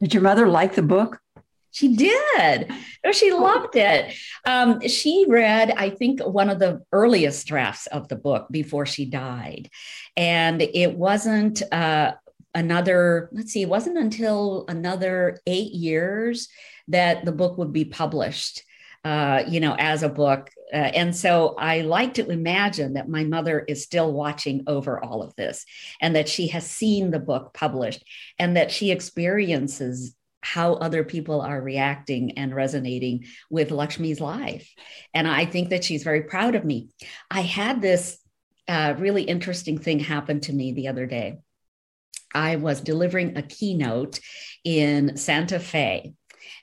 Did 0.00 0.14
your 0.14 0.22
mother 0.22 0.48
like 0.48 0.74
the 0.74 0.82
book? 0.82 1.20
She 1.70 1.96
did. 1.96 2.70
Oh, 3.04 3.12
she 3.12 3.32
loved 3.32 3.76
it. 3.76 4.14
Um, 4.46 4.86
she 4.86 5.24
read, 5.26 5.70
I 5.70 5.88
think, 5.88 6.20
one 6.20 6.50
of 6.50 6.58
the 6.58 6.82
earliest 6.92 7.46
drafts 7.46 7.86
of 7.86 8.08
the 8.08 8.16
book 8.16 8.48
before 8.50 8.84
she 8.84 9.06
died. 9.06 9.70
And 10.14 10.60
it 10.60 10.98
wasn't 10.98 11.62
uh, 11.72 12.12
another, 12.54 13.30
let's 13.32 13.52
see, 13.52 13.62
it 13.62 13.70
wasn't 13.70 13.96
until 13.96 14.66
another 14.68 15.40
eight 15.46 15.72
years 15.72 16.48
that 16.88 17.24
the 17.24 17.32
book 17.32 17.58
would 17.58 17.72
be 17.72 17.84
published. 17.84 18.62
Uh, 19.04 19.42
you 19.48 19.58
know, 19.58 19.74
as 19.80 20.04
a 20.04 20.08
book. 20.08 20.48
Uh, 20.72 20.76
and 20.76 21.16
so 21.16 21.56
I 21.58 21.80
like 21.80 22.14
to 22.14 22.30
imagine 22.30 22.92
that 22.92 23.08
my 23.08 23.24
mother 23.24 23.58
is 23.58 23.82
still 23.82 24.12
watching 24.12 24.62
over 24.68 25.04
all 25.04 25.24
of 25.24 25.34
this 25.34 25.66
and 26.00 26.14
that 26.14 26.28
she 26.28 26.46
has 26.48 26.70
seen 26.70 27.10
the 27.10 27.18
book 27.18 27.52
published 27.52 28.04
and 28.38 28.56
that 28.56 28.70
she 28.70 28.92
experiences 28.92 30.14
how 30.42 30.74
other 30.74 31.04
people 31.04 31.40
are 31.40 31.60
reacting 31.60 32.38
and 32.38 32.54
resonating 32.54 33.24
with 33.48 33.70
Lakshmi's 33.70 34.20
life. 34.20 34.68
And 35.14 35.26
I 35.26 35.46
think 35.46 35.70
that 35.70 35.84
she's 35.84 36.04
very 36.04 36.22
proud 36.22 36.54
of 36.54 36.64
me. 36.64 36.90
I 37.30 37.40
had 37.40 37.80
this 37.80 38.18
uh, 38.68 38.94
really 38.98 39.22
interesting 39.22 39.78
thing 39.78 40.00
happen 40.00 40.40
to 40.40 40.52
me 40.52 40.72
the 40.72 40.88
other 40.88 41.06
day. 41.06 41.38
I 42.34 42.56
was 42.56 42.80
delivering 42.80 43.36
a 43.36 43.42
keynote 43.42 44.20
in 44.64 45.16
Santa 45.16 45.60
Fe 45.60 46.14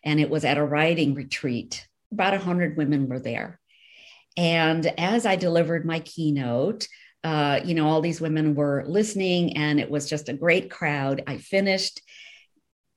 and 0.04 0.20
it 0.20 0.30
was 0.30 0.46
at 0.46 0.58
a 0.58 0.64
writing 0.64 1.14
retreat. 1.14 1.88
About 2.12 2.34
100 2.34 2.78
women 2.78 3.08
were 3.08 3.20
there. 3.20 3.60
And 4.38 4.86
as 4.98 5.26
I 5.26 5.36
delivered 5.36 5.86
my 5.86 6.00
keynote, 6.00 6.88
uh, 7.24 7.60
you 7.66 7.76
know, 7.76 7.88
all 7.88 8.02
these 8.02 8.22
women 8.22 8.56
were 8.56 8.86
listening, 8.88 9.58
and 9.58 9.80
it 9.80 9.92
was 9.92 10.10
just 10.10 10.30
a 10.30 10.34
great 10.34 10.72
crowd. 10.72 11.24
I 11.28 11.38
finished. 11.38 12.02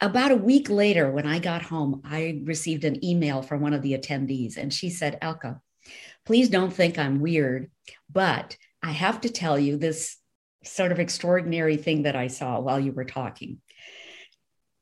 About 0.01 0.31
a 0.31 0.37
week 0.37 0.71
later, 0.71 1.11
when 1.11 1.27
I 1.27 1.39
got 1.39 1.63
home, 1.63 2.03
I 2.05 2.43
received 2.45 2.85
an 2.85 3.05
email 3.05 3.43
from 3.43 3.61
one 3.61 3.73
of 3.73 3.83
the 3.83 3.97
attendees, 3.97 4.57
and 4.57 4.73
she 4.73 4.91
said, 4.91 5.19
Alka, 5.23 5.61
please 6.25 6.49
don't 6.49 6.73
think 6.73 6.99
I'm 6.99 7.21
weird, 7.21 7.71
but 8.11 8.57
I 8.83 8.93
have 8.93 9.21
to 9.23 9.29
tell 9.29 9.59
you 9.59 9.77
this 9.77 10.17
sort 10.65 10.93
of 10.93 11.01
extraordinary 11.01 11.77
thing 11.77 12.03
that 12.03 12.17
I 12.17 12.29
saw 12.29 12.61
while 12.61 12.79
you 12.79 12.93
were 12.93 13.05
talking 13.05 13.61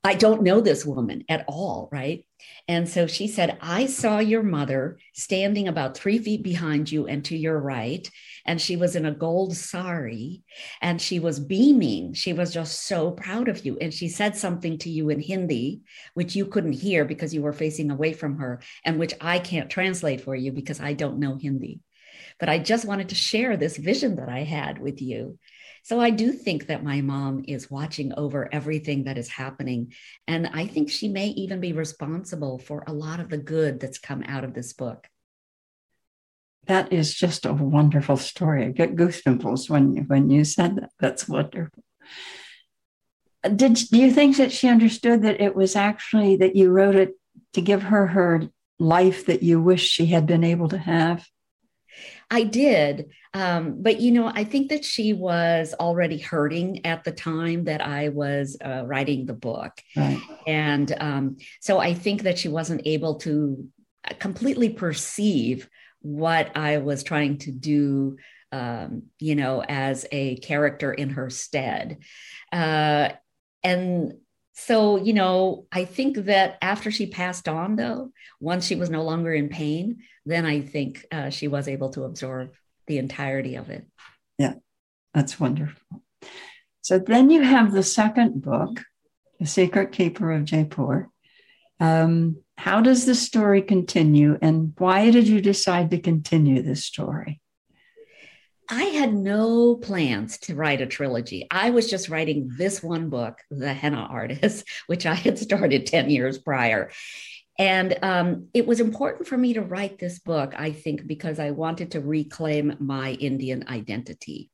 I 0.03 0.15
don't 0.15 0.43
know 0.43 0.63
this 0.63 0.87
woman 0.87 1.25
at 1.29 1.45
all, 1.47 1.91
right? 1.93 2.25
And 2.67 2.89
so 2.89 3.07
she 3.07 3.29
said, 3.29 3.59
I 3.61 3.85
saw 3.85 4.19
your 4.19 4.43
mother 4.43 4.99
standing 5.13 5.69
about 5.69 5.95
three 5.95 6.19
feet 6.19 6.43
behind 6.43 6.91
you 6.91 7.07
and 7.07 7.23
to 7.27 7.37
your 7.37 7.59
right. 7.59 8.09
And 8.47 8.59
she 8.59 8.77
was 8.77 8.97
in 8.97 9.05
a 9.05 9.13
gold 9.13 9.55
sari 9.55 10.43
and 10.81 11.03
she 11.03 11.19
was 11.19 11.39
beaming. 11.39 12.15
She 12.15 12.33
was 12.33 12.55
just 12.55 12.87
so 12.87 13.11
proud 13.11 13.49
of 13.49 13.67
you. 13.67 13.77
And 13.79 13.93
she 13.93 14.09
said 14.09 14.37
something 14.37 14.79
to 14.79 14.89
you 14.89 15.11
in 15.11 15.21
Hindi, 15.21 15.83
which 16.15 16.35
you 16.35 16.47
couldn't 16.47 16.73
hear 16.73 17.05
because 17.05 17.35
you 17.35 17.43
were 17.43 17.53
facing 17.53 17.91
away 17.91 18.15
from 18.15 18.39
her, 18.39 18.63
and 18.87 18.99
which 18.99 19.13
I 19.21 19.39
can't 19.39 19.69
translate 19.69 20.23
for 20.23 20.35
you 20.35 20.51
because 20.51 20.81
I 20.81 20.95
don't 20.95 21.19
know 21.19 21.37
Hindi. 21.37 21.81
But 22.39 22.49
I 22.49 22.59
just 22.59 22.87
wanted 22.87 23.11
to 23.11 23.15
share 23.15 23.59
this 23.59 23.77
vision 23.77 24.17
that 24.17 24.31
I 24.31 24.45
had 24.45 24.79
with 24.79 25.03
you. 25.03 25.39
So 25.83 26.01
I 26.01 26.11
do 26.11 26.33
think 26.33 26.67
that 26.67 26.85
my 26.85 27.01
mom 27.01 27.45
is 27.49 27.71
watching 27.71 28.13
over 28.17 28.49
everything 28.53 29.05
that 29.05 29.19
is 29.19 29.29
happening. 29.29 29.93
And 30.27 30.47
I 30.53 30.67
think 30.67 30.91
she 30.91 31.09
may 31.09 31.29
even 31.29 31.61
be 31.61 31.73
responsible 31.73 32.59
for 32.59 32.85
a 32.87 32.93
lot 32.93 33.21
of 33.21 33.29
the 33.29 33.39
good 33.39 33.81
that's 33.81 33.99
come 33.99 34.23
out 34.27 34.45
of 34.45 34.55
this 34.55 34.73
book. 34.73 35.09
That 36.67 36.93
is 36.93 37.15
just 37.15 37.47
a 37.47 37.53
wonderful 37.53 38.17
story. 38.17 38.67
I 38.67 38.71
get 38.71 38.95
goosebumps 38.95 39.71
when 39.71 39.95
you, 39.95 40.03
when 40.03 40.31
you 40.31 40.45
said 40.45 40.77
that. 40.77 40.91
That's 40.99 41.29
wonderful. 41.29 41.83
Did 43.43 43.75
do 43.75 43.99
you 43.99 44.11
think 44.11 44.37
that 44.37 44.53
she 44.53 44.69
understood 44.69 45.23
that 45.23 45.41
it 45.41 45.57
was 45.57 45.75
actually 45.75 46.37
that 46.37 46.57
you 46.57 46.71
wrote 46.71 46.95
it 46.95 47.15
to 47.55 47.63
give 47.63 47.83
her 47.85 48.09
her 48.09 48.43
life 48.79 49.27
that 49.27 49.43
you 49.43 49.61
wish 49.61 49.89
she 49.89 50.07
had 50.07 50.27
been 50.27 50.45
able 50.45 50.69
to 50.69 50.79
have? 50.79 51.27
I 52.31 52.45
did. 52.45 53.11
Um, 53.35 53.83
but, 53.83 54.01
you 54.01 54.13
know, 54.13 54.31
I 54.33 54.45
think 54.45 54.71
that 54.71 54.85
she 54.85 55.13
was 55.13 55.75
already 55.79 56.19
hurting 56.19 56.87
at 56.87 57.05
the 57.05 57.13
time 57.13 57.65
that 57.65 57.81
I 57.81 58.11
was 58.11 58.57
uh, 58.65 58.85
writing 58.87 59.27
the 59.27 59.35
book. 59.35 59.73
Right. 59.97 60.21
And 60.47 60.95
um, 61.01 61.37
so 61.61 61.79
I 61.79 61.95
think 61.95 62.23
that 62.23 62.39
she 62.39 62.49
wasn't 62.49 62.83
able 62.87 63.17
to 63.21 63.69
completely 64.19 64.71
perceive 64.71 65.69
what 66.01 66.57
I 66.57 66.79
was 66.79 67.03
trying 67.03 67.39
to 67.39 67.53
do, 67.53 68.17
um, 68.53 69.03
you 69.19 69.35
know, 69.35 69.63
as 69.63 70.07
a 70.11 70.37
character 70.37 70.93
in 70.93 71.11
her 71.11 71.31
stead. 71.31 71.99
Uh, 72.53 73.11
and 73.63 74.15
so, 74.61 74.97
you 74.97 75.15
know, 75.15 75.67
I 75.73 75.85
think 75.85 76.17
that 76.27 76.59
after 76.61 76.91
she 76.91 77.07
passed 77.07 77.49
on, 77.49 77.77
though, 77.77 78.13
once 78.41 78.67
she 78.67 78.77
was 78.77 78.91
no 78.91 79.03
longer 79.03 79.33
in 79.33 79.49
pain, 79.49 80.03
then 80.27 80.45
I 80.45 80.61
think 80.61 81.07
uh, 81.11 81.31
she 81.31 81.49
was 81.49 81.67
able 81.67 81.91
to 81.91 82.05
absorb 82.05 82.53
the 82.87 82.99
entirety 82.99 83.57
of 83.57 83.71
it. 83.71 83.87
Yeah, 84.39 84.55
that's 85.15 85.41
wonderful. 85.41 86.03
So 86.83 86.99
then 86.99 87.31
you 87.31 87.43
have 87.43 87.73
the 87.73 87.83
second 87.83 88.43
book, 88.43 88.83
The 89.39 89.47
Secret 89.47 89.93
Keeper 89.93 90.31
of 90.33 90.45
Jaipur. 90.45 91.09
Um, 91.81 92.43
how 92.59 92.83
does 92.83 93.07
the 93.07 93.15
story 93.15 93.63
continue, 93.63 94.39
and 94.43 94.75
why 94.77 95.11
did 95.11 95.27
you 95.27 95.41
decide 95.41 95.91
to 95.91 95.99
continue 95.99 96.63
this 96.63 96.85
story? 96.85 97.41
I 98.73 98.85
had 98.85 99.13
no 99.13 99.75
plans 99.75 100.39
to 100.41 100.55
write 100.55 100.81
a 100.81 100.87
trilogy. 100.87 101.49
I 101.51 101.71
was 101.71 101.91
just 101.91 102.09
writing 102.09 102.53
this 102.57 102.81
one 102.81 103.09
book, 103.11 103.41
The 103.51 103.75
Henna 103.75 104.07
Artist, 104.09 104.65
which 104.87 105.07
I 105.07 105.15
had 105.15 105.39
started 105.39 105.87
10 105.87 106.09
years 106.09 106.39
prior. 106.39 106.91
And 107.59 107.99
um, 108.03 108.49
it 108.55 108.67
was 108.67 108.79
important 108.79 109.27
for 109.27 109.37
me 109.37 109.55
to 109.55 109.61
write 109.61 109.99
this 109.99 110.21
book, 110.21 110.55
I 110.57 110.71
think, 110.71 111.07
because 111.07 111.41
I 111.41 111.51
wanted 111.51 111.91
to 111.93 112.01
reclaim 112.01 112.77
my 112.79 113.11
Indian 113.13 113.65
identity. 113.69 114.51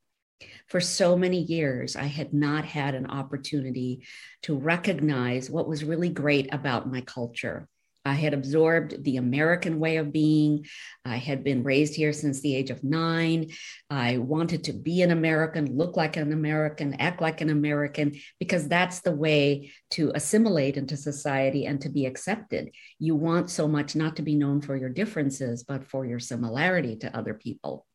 For 0.67 0.81
so 0.81 1.15
many 1.15 1.39
years, 1.39 1.95
I 1.95 2.05
had 2.05 2.33
not 2.33 2.65
had 2.65 2.95
an 2.95 3.05
opportunity 3.05 4.03
to 4.43 4.57
recognize 4.57 5.49
what 5.49 5.67
was 5.67 5.83
really 5.83 6.09
great 6.09 6.53
about 6.53 6.91
my 6.91 7.01
culture. 7.01 7.69
I 8.07 8.13
had 8.13 8.33
absorbed 8.33 9.03
the 9.03 9.17
American 9.17 9.79
way 9.79 9.97
of 9.97 10.13
being. 10.13 10.65
I 11.03 11.17
had 11.17 11.43
been 11.43 11.63
raised 11.63 11.93
here 11.93 12.13
since 12.13 12.39
the 12.39 12.55
age 12.55 12.69
of 12.69 12.83
nine. 12.83 13.49
I 13.89 14.17
wanted 14.17 14.63
to 14.65 14.73
be 14.73 15.01
an 15.01 15.11
American, 15.11 15.75
look 15.75 15.97
like 15.97 16.15
an 16.15 16.31
American, 16.31 16.93
act 17.01 17.21
like 17.21 17.41
an 17.41 17.49
American, 17.49 18.15
because 18.39 18.69
that's 18.69 19.01
the 19.01 19.15
way 19.15 19.71
to 19.91 20.11
assimilate 20.15 20.77
into 20.77 20.95
society 20.95 21.65
and 21.65 21.81
to 21.81 21.89
be 21.89 22.05
accepted. 22.05 22.71
You 22.97 23.15
want 23.15 23.49
so 23.49 23.67
much 23.67 23.93
not 23.93 24.15
to 24.15 24.21
be 24.21 24.35
known 24.35 24.61
for 24.61 24.77
your 24.77 24.89
differences, 24.89 25.63
but 25.63 25.83
for 25.83 26.05
your 26.05 26.19
similarity 26.19 26.95
to 26.97 27.15
other 27.15 27.33
people. 27.33 27.85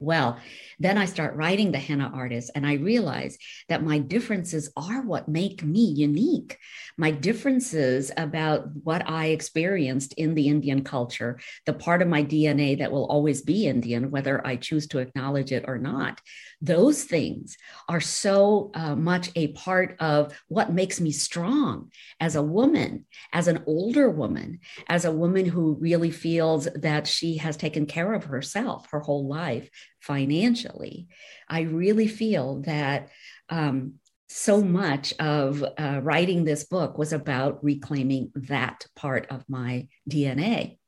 Well, 0.00 0.38
then 0.78 0.96
I 0.96 1.06
start 1.06 1.34
writing 1.34 1.72
the 1.72 1.78
henna 1.78 2.08
artist, 2.14 2.52
and 2.54 2.64
I 2.64 2.74
realize 2.74 3.36
that 3.68 3.82
my 3.82 3.98
differences 3.98 4.70
are 4.76 5.02
what 5.02 5.28
make 5.28 5.64
me 5.64 5.86
unique. 5.86 6.56
My 6.96 7.10
differences 7.10 8.12
about 8.16 8.68
what 8.84 9.08
I 9.10 9.26
experienced 9.26 10.12
in 10.12 10.34
the 10.34 10.46
Indian 10.46 10.84
culture, 10.84 11.40
the 11.66 11.72
part 11.72 12.00
of 12.00 12.06
my 12.06 12.22
DNA 12.22 12.78
that 12.78 12.92
will 12.92 13.06
always 13.06 13.42
be 13.42 13.66
Indian, 13.66 14.12
whether 14.12 14.46
I 14.46 14.54
choose 14.54 14.86
to 14.88 14.98
acknowledge 14.98 15.50
it 15.50 15.64
or 15.66 15.78
not, 15.78 16.20
those 16.60 17.02
things 17.02 17.56
are 17.88 18.00
so 18.00 18.70
uh, 18.74 18.94
much 18.94 19.30
a 19.34 19.48
part 19.48 19.96
of 19.98 20.32
what 20.46 20.72
makes 20.72 21.00
me 21.00 21.10
strong 21.10 21.90
as 22.20 22.36
a 22.36 22.42
woman, 22.42 23.04
as 23.32 23.48
an 23.48 23.64
older 23.66 24.08
woman, 24.08 24.60
as 24.86 25.04
a 25.04 25.12
woman 25.12 25.44
who 25.44 25.76
really 25.80 26.12
feels 26.12 26.68
that 26.76 27.08
she 27.08 27.38
has 27.38 27.56
taken 27.56 27.86
care 27.86 28.14
of 28.14 28.24
herself 28.24 28.86
her 28.90 29.00
whole 29.00 29.26
life 29.26 29.68
financially. 30.00 31.08
I 31.48 31.62
really 31.62 32.08
feel 32.08 32.62
that 32.62 33.10
um, 33.48 33.94
so 34.28 34.62
much 34.62 35.14
of 35.18 35.62
uh, 35.62 36.00
writing 36.02 36.44
this 36.44 36.64
book 36.64 36.98
was 36.98 37.12
about 37.12 37.64
reclaiming 37.64 38.30
that 38.34 38.86
part 38.94 39.26
of 39.30 39.44
my 39.48 39.88
DNA. 40.08 40.78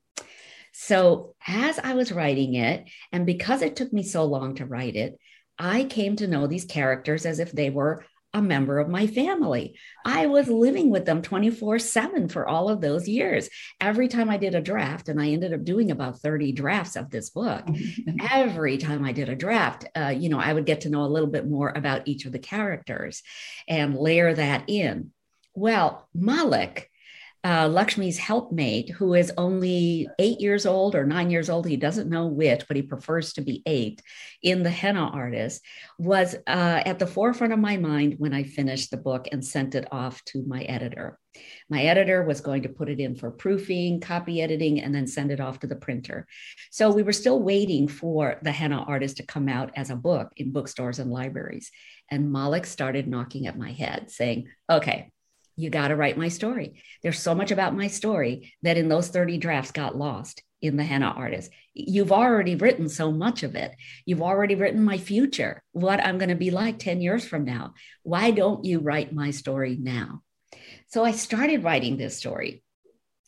So, 0.73 1.35
as 1.47 1.79
I 1.79 1.95
was 1.95 2.13
writing 2.13 2.55
it, 2.55 2.89
and 3.13 3.27
because 3.27 3.63
it 3.63 3.77
took 3.77 3.93
me 3.93 4.03
so 4.03 4.25
long 4.25 4.55
to 4.57 4.67
write 4.67 4.97
it, 4.97 5.19
I 5.59 5.85
came 5.85 6.17
to 6.17 6.27
know 6.27 6.47
these 6.47 6.65
characters 6.65 7.27
as 7.27 7.39
if 7.39 7.53
they 7.53 7.71
were 7.71 8.05
a 8.33 8.41
member 8.41 8.79
of 8.79 8.89
my 8.89 9.07
family. 9.07 9.77
I 10.05 10.27
was 10.27 10.49
living 10.49 10.91
with 10.91 11.05
them 11.05 11.23
24 11.23 11.79
7 11.79 12.29
for 12.29 12.47
all 12.47 12.69
of 12.69 12.81
those 12.81 13.09
years. 13.09 13.49
Every 13.81 14.09
time 14.09 14.31
I 14.31 14.37
did 14.37 14.55
a 14.55 14.61
draft, 14.61 15.09
and 15.09 15.21
I 15.21 15.31
ended 15.31 15.53
up 15.53 15.65
doing 15.65 15.91
about 15.91 16.21
30 16.21 16.53
drafts 16.53 16.97
of 16.97 17.11
this 17.11 17.31
book, 17.31 17.65
every 18.31 18.79
time 18.79 19.05
I 19.05 19.13
did 19.13 19.29
a 19.29 19.37
draft, 19.37 19.87
uh, 19.97 20.15
you 20.17 20.29
know, 20.29 20.39
I 20.39 20.53
would 20.53 20.67
get 20.67 20.83
to 20.83 20.91
know 20.91 21.05
a 21.05 21.09
little 21.09 21.29
bit 21.29 21.49
more 21.49 21.71
about 21.75 22.07
each 22.07 22.25
of 22.27 22.33
the 22.33 22.39
characters 22.39 23.23
and 23.69 23.97
layer 23.97 24.33
that 24.33 24.65
in. 24.69 25.13
Well, 25.55 26.09
Malik 26.15 26.90
uh, 27.43 27.69
Lakshmi's 27.69 28.19
helpmate, 28.19 28.91
who 28.91 29.15
is 29.15 29.33
only 29.39 30.07
eight 30.19 30.41
years 30.41 30.67
old 30.67 30.95
or 30.95 31.07
nine 31.07 31.31
years 31.31 31.49
old, 31.49 31.67
he 31.67 31.77
doesn't 31.77 32.11
know 32.11 32.27
which, 32.27 32.67
but 32.69 32.77
he 32.77 32.83
prefers 32.83 33.33
to 33.33 33.41
be 33.41 33.63
eight, 33.65 34.03
in 34.43 34.63
the 34.63 34.71
henna 34.71 35.09
artist, 35.09 35.63
was 35.99 36.35
uh, 36.47 36.83
at 36.85 36.99
the 36.99 37.07
forefront 37.07 37.53
of 37.53 37.59
my 37.59 37.79
mind 37.79 38.17
when 38.19 38.35
I 38.35 38.43
finished 38.43 38.91
the 38.91 38.99
book 38.99 39.27
and 39.33 39.45
sent 39.45 39.75
it 39.75 39.89
off 39.91 40.23
to 40.27 40.45
my 40.47 40.63
editor. 40.65 41.19
My 41.71 41.83
editor 41.85 42.25
was 42.25 42.43
going 42.43 42.65
to 42.65 42.69
put 42.69 42.91
it 42.91 43.01
in 43.01 43.15
for 43.15 43.31
proofing, 43.31 44.01
copy 44.01 44.43
editing, 44.43 44.81
and 44.81 44.95
then 44.95 45.07
send 45.07 45.31
it 45.31 45.41
off 45.41 45.61
to 45.61 45.67
the 45.67 45.77
printer. 45.77 46.27
So 46.71 46.91
we 46.91 47.03
were 47.03 47.13
still 47.13 47.41
waiting 47.41 47.89
for 47.89 48.39
the 48.43 48.53
henna 48.53 48.83
artist 48.83 49.17
to 49.19 49.27
come 49.27 49.49
out 49.49 49.71
as 49.77 49.89
a 49.89 49.97
book 49.97 50.33
in 50.37 50.53
bookstores 50.53 50.99
and 50.99 51.11
libraries. 51.11 51.71
And 52.11 52.33
Malik 52.33 52.67
started 52.67 53.09
knocking 53.09 53.47
at 53.47 53.57
my 53.57 53.73
head, 53.73 54.11
saying, 54.11 54.49
Okay, 54.69 55.11
you 55.61 55.71
got 55.71 55.89
to 55.89 55.97
write 55.97 56.19
my 56.19 56.29
story. 56.29 56.83
There's 57.03 57.19
so 57.19 57.35
much 57.35 57.51
about 57.51 57.77
my 57.77 57.89
story 57.89 58.55
that 58.63 58.77
in 58.77 58.89
those 58.89 59.09
30 59.09 59.39
drafts 59.39 59.73
got 59.73 59.97
lost 59.97 60.43
in 60.63 60.77
the 60.77 60.85
henna 60.85 61.07
artist. 61.07 61.51
You've 61.75 62.13
already 62.13 62.55
written 62.55 62.89
so 62.89 63.11
much 63.11 63.43
of 63.43 63.55
it. 63.55 63.75
You've 64.05 64.23
already 64.23 64.55
written 64.55 64.83
my 64.83 64.99
future, 64.99 65.63
what 65.73 66.01
I'm 66.01 66.19
going 66.19 66.29
to 66.29 66.35
be 66.35 66.51
like 66.51 66.79
10 66.79 67.01
years 67.01 67.27
from 67.27 67.45
now. 67.45 67.75
Why 68.03 68.31
don't 68.31 68.65
you 68.65 68.81
write 68.81 69.13
my 69.13 69.31
story 69.31 69.77
now? 69.81 70.23
So 70.89 71.05
I 71.05 71.13
started 71.13 71.65
writing 71.65 71.97
this 71.97 72.17
story. 72.17 72.63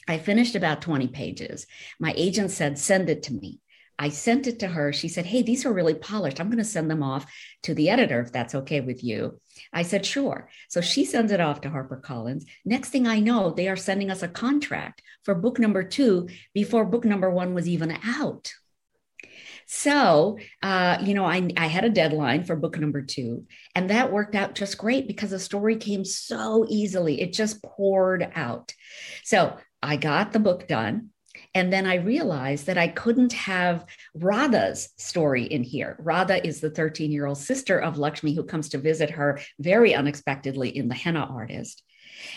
I 0.08 0.18
finished 0.18 0.56
about 0.56 0.82
20 0.82 1.08
pages. 1.08 1.66
My 2.00 2.12
agent 2.16 2.50
said, 2.50 2.78
send 2.78 3.08
it 3.08 3.22
to 3.24 3.32
me. 3.32 3.60
I 3.98 4.08
sent 4.08 4.46
it 4.46 4.58
to 4.60 4.68
her. 4.68 4.92
She 4.92 5.08
said, 5.08 5.26
Hey, 5.26 5.42
these 5.42 5.64
are 5.64 5.72
really 5.72 5.94
polished. 5.94 6.40
I'm 6.40 6.48
going 6.48 6.58
to 6.58 6.64
send 6.64 6.90
them 6.90 7.02
off 7.02 7.26
to 7.64 7.74
the 7.74 7.90
editor 7.90 8.20
if 8.20 8.32
that's 8.32 8.54
okay 8.54 8.80
with 8.80 9.04
you. 9.04 9.40
I 9.72 9.82
said, 9.82 10.04
Sure. 10.04 10.48
So 10.68 10.80
she 10.80 11.04
sends 11.04 11.32
it 11.32 11.40
off 11.40 11.60
to 11.62 11.70
HarperCollins. 11.70 12.44
Next 12.64 12.90
thing 12.90 13.06
I 13.06 13.20
know, 13.20 13.50
they 13.50 13.68
are 13.68 13.76
sending 13.76 14.10
us 14.10 14.22
a 14.22 14.28
contract 14.28 15.02
for 15.24 15.34
book 15.34 15.58
number 15.58 15.84
two 15.84 16.28
before 16.54 16.84
book 16.84 17.04
number 17.04 17.30
one 17.30 17.54
was 17.54 17.68
even 17.68 17.96
out. 18.04 18.52
So, 19.66 20.38
uh, 20.62 20.98
you 21.02 21.14
know, 21.14 21.24
I, 21.24 21.48
I 21.56 21.66
had 21.66 21.84
a 21.84 21.90
deadline 21.90 22.44
for 22.44 22.56
book 22.56 22.78
number 22.78 23.00
two, 23.00 23.46
and 23.74 23.88
that 23.90 24.12
worked 24.12 24.34
out 24.34 24.54
just 24.54 24.76
great 24.76 25.06
because 25.06 25.30
the 25.30 25.38
story 25.38 25.76
came 25.76 26.04
so 26.04 26.66
easily. 26.68 27.20
It 27.20 27.32
just 27.32 27.62
poured 27.62 28.30
out. 28.34 28.74
So 29.24 29.56
I 29.82 29.96
got 29.96 30.32
the 30.32 30.40
book 30.40 30.68
done. 30.68 31.11
And 31.54 31.72
then 31.72 31.86
I 31.86 31.96
realized 31.96 32.66
that 32.66 32.78
I 32.78 32.88
couldn't 32.88 33.32
have 33.34 33.84
Radha's 34.14 34.88
story 34.96 35.44
in 35.44 35.62
here. 35.62 35.96
Radha 35.98 36.44
is 36.46 36.60
the 36.60 36.70
13 36.70 37.12
year 37.12 37.26
old 37.26 37.38
sister 37.38 37.78
of 37.78 37.98
Lakshmi 37.98 38.34
who 38.34 38.44
comes 38.44 38.70
to 38.70 38.78
visit 38.78 39.10
her 39.10 39.40
very 39.58 39.94
unexpectedly 39.94 40.74
in 40.76 40.88
The 40.88 40.94
Henna 40.94 41.26
Artist. 41.30 41.82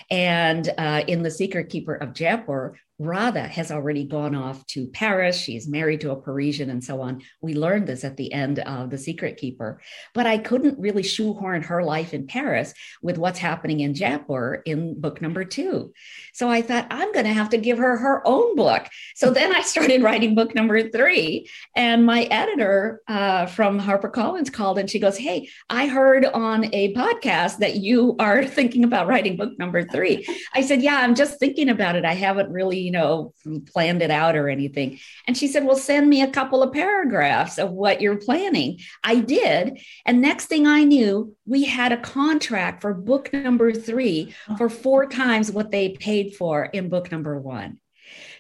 And 0.10 0.70
uh, 0.78 1.04
in 1.08 1.24
The 1.24 1.32
Secret 1.32 1.70
Keeper 1.70 1.96
of 1.96 2.14
Jaipur, 2.14 2.78
Radha 2.98 3.48
has 3.48 3.72
already 3.72 4.06
gone 4.06 4.36
off 4.36 4.66
to 4.68 4.88
Paris. 4.88 5.38
She's 5.38 5.68
married 5.68 6.02
to 6.02 6.12
a 6.12 6.22
Parisian 6.22 6.70
and 6.70 6.84
so 6.84 7.02
on. 7.02 7.22
We 7.42 7.54
learned 7.54 7.88
this 7.88 8.06
at 8.06 8.16
the 8.16 8.32
end 8.32 8.60
of 8.60 8.90
The 8.90 8.98
Secret 8.98 9.38
Keeper. 9.38 9.82
But 10.14 10.28
I 10.28 10.38
couldn't 10.38 10.80
really 10.80 11.04
shoehorn 11.04 11.64
her 11.64 11.84
life 11.84 12.14
in 12.14 12.28
Paris 12.28 12.74
with 13.02 13.18
what's 13.18 13.40
happening 13.40 13.82
in 13.82 13.94
Jaipur 13.94 14.62
in 14.66 15.00
book 15.00 15.22
number 15.22 15.44
two. 15.44 15.94
So 16.34 16.50
I 16.50 16.62
thought, 16.62 16.88
I'm 16.90 17.12
going 17.12 17.26
to 17.26 17.34
have 17.34 17.50
to 17.50 17.58
give 17.58 17.78
her 17.78 17.98
her 17.98 18.26
own 18.26 18.56
book. 18.56 18.88
So 19.16 19.30
then 19.30 19.54
I 19.54 19.62
started 19.62 20.02
writing 20.02 20.34
book 20.34 20.56
number 20.56 20.90
three. 20.90 21.50
And 21.76 22.06
my 22.06 22.24
editor 22.24 23.02
uh, 23.10 23.48
from 23.48 23.80
HarperCollins 23.80 24.54
called 24.54 24.80
and 24.80 24.90
she 24.90 25.00
goes, 25.00 25.18
Hey, 25.18 25.50
I 25.70 25.88
heard 25.88 26.26
on 26.26 26.74
a 26.74 26.94
podcast 26.94 27.58
that 27.58 27.76
you 27.76 28.16
are 28.20 28.46
thinking 28.46 28.86
about 28.86 29.08
writing 29.08 29.36
book 29.36 29.58
number 29.60 29.84
three. 29.84 30.26
I 30.54 30.62
said, 30.62 30.82
Yeah, 30.82 30.98
I'm 30.98 31.16
just 31.16 31.40
thinking 31.40 31.68
about 31.68 31.98
it. 31.98 32.06
I 32.06 32.14
haven't 32.14 32.50
really 32.52 32.85
you 32.86 32.92
know, 32.92 33.34
planned 33.74 34.04
it 34.04 34.12
out 34.12 34.36
or 34.36 34.48
anything. 34.48 35.00
And 35.28 35.36
she 35.36 35.48
said, 35.48 35.66
Well, 35.66 35.76
send 35.76 36.08
me 36.08 36.22
a 36.22 36.32
couple 36.32 36.62
of 36.62 36.72
paragraphs 36.72 37.58
of 37.58 37.72
what 37.72 38.00
you're 38.00 38.18
planning. 38.18 38.80
I 39.04 39.16
did. 39.16 39.80
And 40.06 40.22
next 40.22 40.46
thing 40.46 40.68
I 40.68 40.84
knew, 40.84 41.36
we 41.46 41.66
had 41.66 41.92
a 41.92 41.98
contract 41.98 42.82
for 42.82 42.94
book 42.94 43.34
number 43.34 43.74
three 43.74 44.36
for 44.58 44.70
four 44.70 45.08
times 45.08 45.52
what 45.52 45.72
they 45.72 45.90
paid 45.90 46.36
for 46.36 46.66
in 46.66 46.90
book 46.90 47.12
number 47.12 47.40
one. 47.40 47.80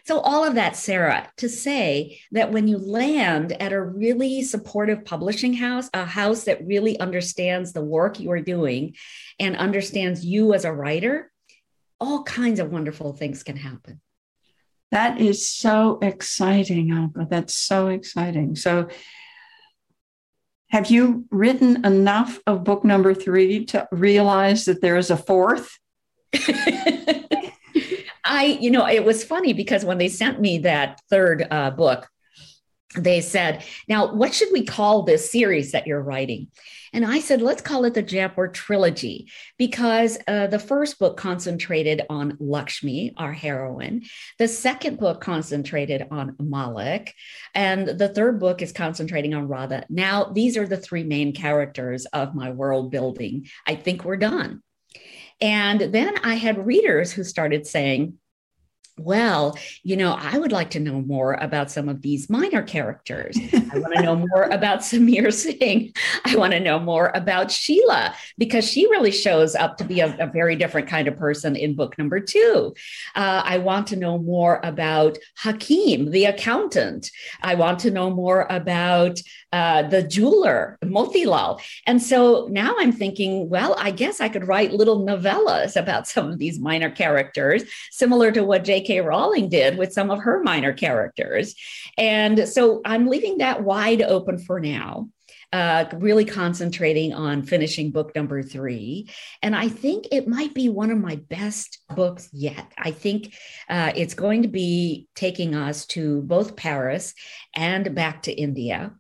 So, 0.06 0.20
all 0.20 0.44
of 0.44 0.54
that, 0.54 0.76
Sarah, 0.76 1.28
to 1.38 1.50
say 1.50 2.20
that 2.32 2.52
when 2.52 2.68
you 2.68 2.78
land 2.78 3.52
at 3.54 3.74
a 3.74 3.82
really 3.82 4.44
supportive 4.44 5.04
publishing 5.04 5.54
house, 5.54 5.90
a 5.96 6.06
house 6.06 6.44
that 6.44 6.68
really 6.68 7.00
understands 7.00 7.74
the 7.74 7.84
work 7.84 8.20
you 8.20 8.30
are 8.30 8.42
doing 8.42 8.96
and 9.40 9.56
understands 9.56 10.24
you 10.24 10.54
as 10.54 10.64
a 10.64 10.72
writer, 10.72 11.32
all 12.00 12.24
kinds 12.24 12.60
of 12.60 12.72
wonderful 12.72 13.14
things 13.14 13.42
can 13.42 13.58
happen. 13.58 14.00
That 14.92 15.20
is 15.20 15.48
so 15.48 16.00
exciting, 16.02 16.92
Alka. 16.92 17.28
That's 17.30 17.56
so 17.56 17.88
exciting. 17.88 18.56
So, 18.56 18.88
have 20.70 20.90
you 20.90 21.26
written 21.32 21.86
enough 21.86 22.40
of 22.48 22.64
book 22.64 22.84
number 22.84 23.14
three 23.14 23.66
to 23.66 23.88
realize 23.92 24.66
that 24.66 24.82
there 24.82 24.98
is 24.98 25.10
a 25.10 25.18
fourth? 25.18 25.78
I, 28.26 28.58
you 28.60 28.72
know, 28.72 28.88
it 28.88 29.06
was 29.06 29.24
funny 29.24 29.54
because 29.54 29.86
when 29.86 30.00
they 30.00 30.10
sent 30.10 30.42
me 30.42 30.58
that 30.60 31.00
third 31.10 31.48
uh, 31.50 31.72
book, 31.72 32.10
they 32.94 33.22
said, 33.22 33.64
Now, 33.88 34.14
what 34.14 34.34
should 34.34 34.50
we 34.52 34.64
call 34.64 35.04
this 35.04 35.32
series 35.32 35.72
that 35.72 35.88
you're 35.88 36.02
writing? 36.02 36.48
And 36.94 37.06
I 37.06 37.20
said, 37.20 37.42
Let's 37.42 37.62
call 37.62 37.84
it 37.86 37.94
the 37.94 38.02
Jaipur 38.02 38.48
Trilogy 38.48 39.30
because 39.58 40.18
uh, 40.28 40.48
the 40.48 40.60
first 40.60 41.00
book 41.00 41.18
concentrated 41.18 42.04
on 42.10 42.38
Lakshmi, 42.40 43.14
our 43.18 43.34
heroine. 43.34 44.04
The 44.38 44.48
second 44.48 45.00
book 45.00 45.22
concentrated 45.22 46.08
on 46.12 46.36
Malik. 46.40 47.14
And 47.54 47.88
the 47.88 48.10
third 48.10 48.40
book 48.40 48.62
is 48.62 48.72
concentrating 48.72 49.34
on 49.34 49.48
Radha. 49.48 49.86
Now, 49.90 50.26
these 50.26 50.58
are 50.58 50.68
the 50.68 50.78
three 50.78 51.04
main 51.04 51.34
characters 51.34 52.06
of 52.08 52.36
my 52.36 52.52
world 52.52 52.92
building. 52.92 53.48
I 53.68 53.76
think 53.76 54.06
we're 54.06 54.18
done. 54.18 54.62
And 55.42 55.82
then 55.82 56.18
I 56.24 56.36
had 56.36 56.66
readers 56.66 57.12
who 57.12 57.26
started 57.26 57.68
saying, 57.68 58.18
well, 58.98 59.58
you 59.84 59.98
know, 59.98 60.14
I 60.14 60.38
would 60.38 60.54
like 60.54 60.70
to 60.72 60.80
know 60.80 61.02
more 61.02 61.34
about 61.34 61.70
some 61.70 61.90
of 61.90 62.02
these 62.02 62.30
minor 62.30 62.64
characters. 62.64 63.38
I 63.54 63.80
want 63.80 63.94
to 63.96 64.02
know 64.02 64.16
more 64.34 64.44
about 64.44 64.80
Samir 64.80 65.34
Singh. 65.34 65.94
I 66.24 66.36
want 66.38 66.54
to 66.54 66.62
know 66.62 66.80
more 66.80 67.12
about 67.14 67.52
Sheila 67.52 68.16
because 68.38 68.70
she 68.70 68.90
really 68.90 69.12
shows 69.12 69.54
up 69.54 69.78
to 69.78 69.84
be 69.84 70.00
a, 70.00 70.16
a 70.20 70.28
very 70.28 70.56
different 70.56 70.88
kind 70.88 71.10
of 71.10 71.18
person 71.18 71.58
in 71.58 71.76
book 71.76 71.98
number 71.98 72.22
two. 72.22 72.74
Uh, 73.16 73.42
I 73.44 73.58
want 73.58 73.88
to 73.88 73.98
know 73.98 74.18
more 74.18 74.62
about 74.64 75.18
Hakim, 75.40 76.12
the 76.12 76.26
accountant. 76.26 77.12
I 77.42 77.56
want 77.56 77.80
to 77.80 77.92
know 77.92 78.10
more 78.10 78.48
about 78.50 79.20
uh, 79.56 79.84
the 79.84 80.04
jeweler, 80.04 80.78
Motilal. 80.84 81.62
And 81.88 82.04
so 82.04 82.50
now 82.52 82.76
I'm 82.78 82.92
thinking, 82.92 83.48
well, 83.48 83.74
I 83.80 83.92
guess 83.92 84.20
I 84.20 84.28
could 84.28 84.50
write 84.50 84.74
little 84.74 85.06
novellas 85.06 85.78
about 85.78 86.08
some 86.14 86.30
of 86.30 86.40
these 86.40 86.60
minor 86.60 86.90
characters, 86.90 87.64
similar 87.90 88.34
to 88.34 88.44
what 88.44 88.66
J.K. 88.66 89.00
Rowling 89.00 89.48
did 89.48 89.78
with 89.78 89.94
some 89.94 90.12
of 90.12 90.20
her 90.20 90.44
minor 90.44 90.74
characters. 90.74 91.56
And 91.98 92.50
so 92.50 92.82
I'm 92.84 93.08
leaving 93.08 93.38
that 93.38 93.64
wide 93.64 94.02
open 94.02 94.40
for 94.40 94.60
now. 94.60 95.08
Uh, 95.54 95.86
really 95.94 96.26
concentrating 96.26 97.14
on 97.14 97.42
finishing 97.42 97.92
book 97.92 98.14
number 98.14 98.44
three. 98.44 99.08
And 99.42 99.56
I 99.56 99.70
think 99.70 100.08
it 100.12 100.28
might 100.28 100.54
be 100.54 100.68
one 100.68 100.92
of 100.92 100.98
my 100.98 101.16
best 101.16 101.80
books 101.96 102.28
yet. 102.34 102.74
I 102.78 102.92
think 102.92 103.34
uh, 103.70 103.94
it's 103.96 104.16
going 104.16 104.42
to 104.42 104.50
be 104.50 105.08
taking 105.16 105.56
us 105.56 105.86
to 105.88 106.24
both 106.24 106.58
Paris 106.58 107.14
and 107.56 107.96
back 107.96 108.24
to 108.24 108.34
India. 108.34 108.96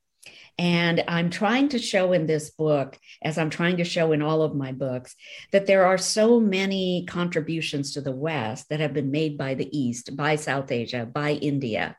And 0.57 1.03
I'm 1.07 1.29
trying 1.29 1.69
to 1.69 1.79
show 1.79 2.13
in 2.13 2.27
this 2.27 2.49
book, 2.49 2.97
as 3.21 3.37
I'm 3.37 3.49
trying 3.49 3.77
to 3.77 3.83
show 3.83 4.13
in 4.13 4.21
all 4.21 4.41
of 4.41 4.55
my 4.55 4.71
books, 4.71 5.15
that 5.51 5.65
there 5.65 5.85
are 5.85 5.97
so 5.97 6.39
many 6.39 7.05
contributions 7.07 7.93
to 7.93 8.01
the 8.01 8.15
West 8.15 8.69
that 8.69 8.79
have 8.79 8.93
been 8.93 9.11
made 9.11 9.37
by 9.37 9.55
the 9.55 9.77
East, 9.77 10.15
by 10.15 10.35
South 10.37 10.71
Asia, 10.71 11.05
by 11.05 11.31
India. 11.31 11.97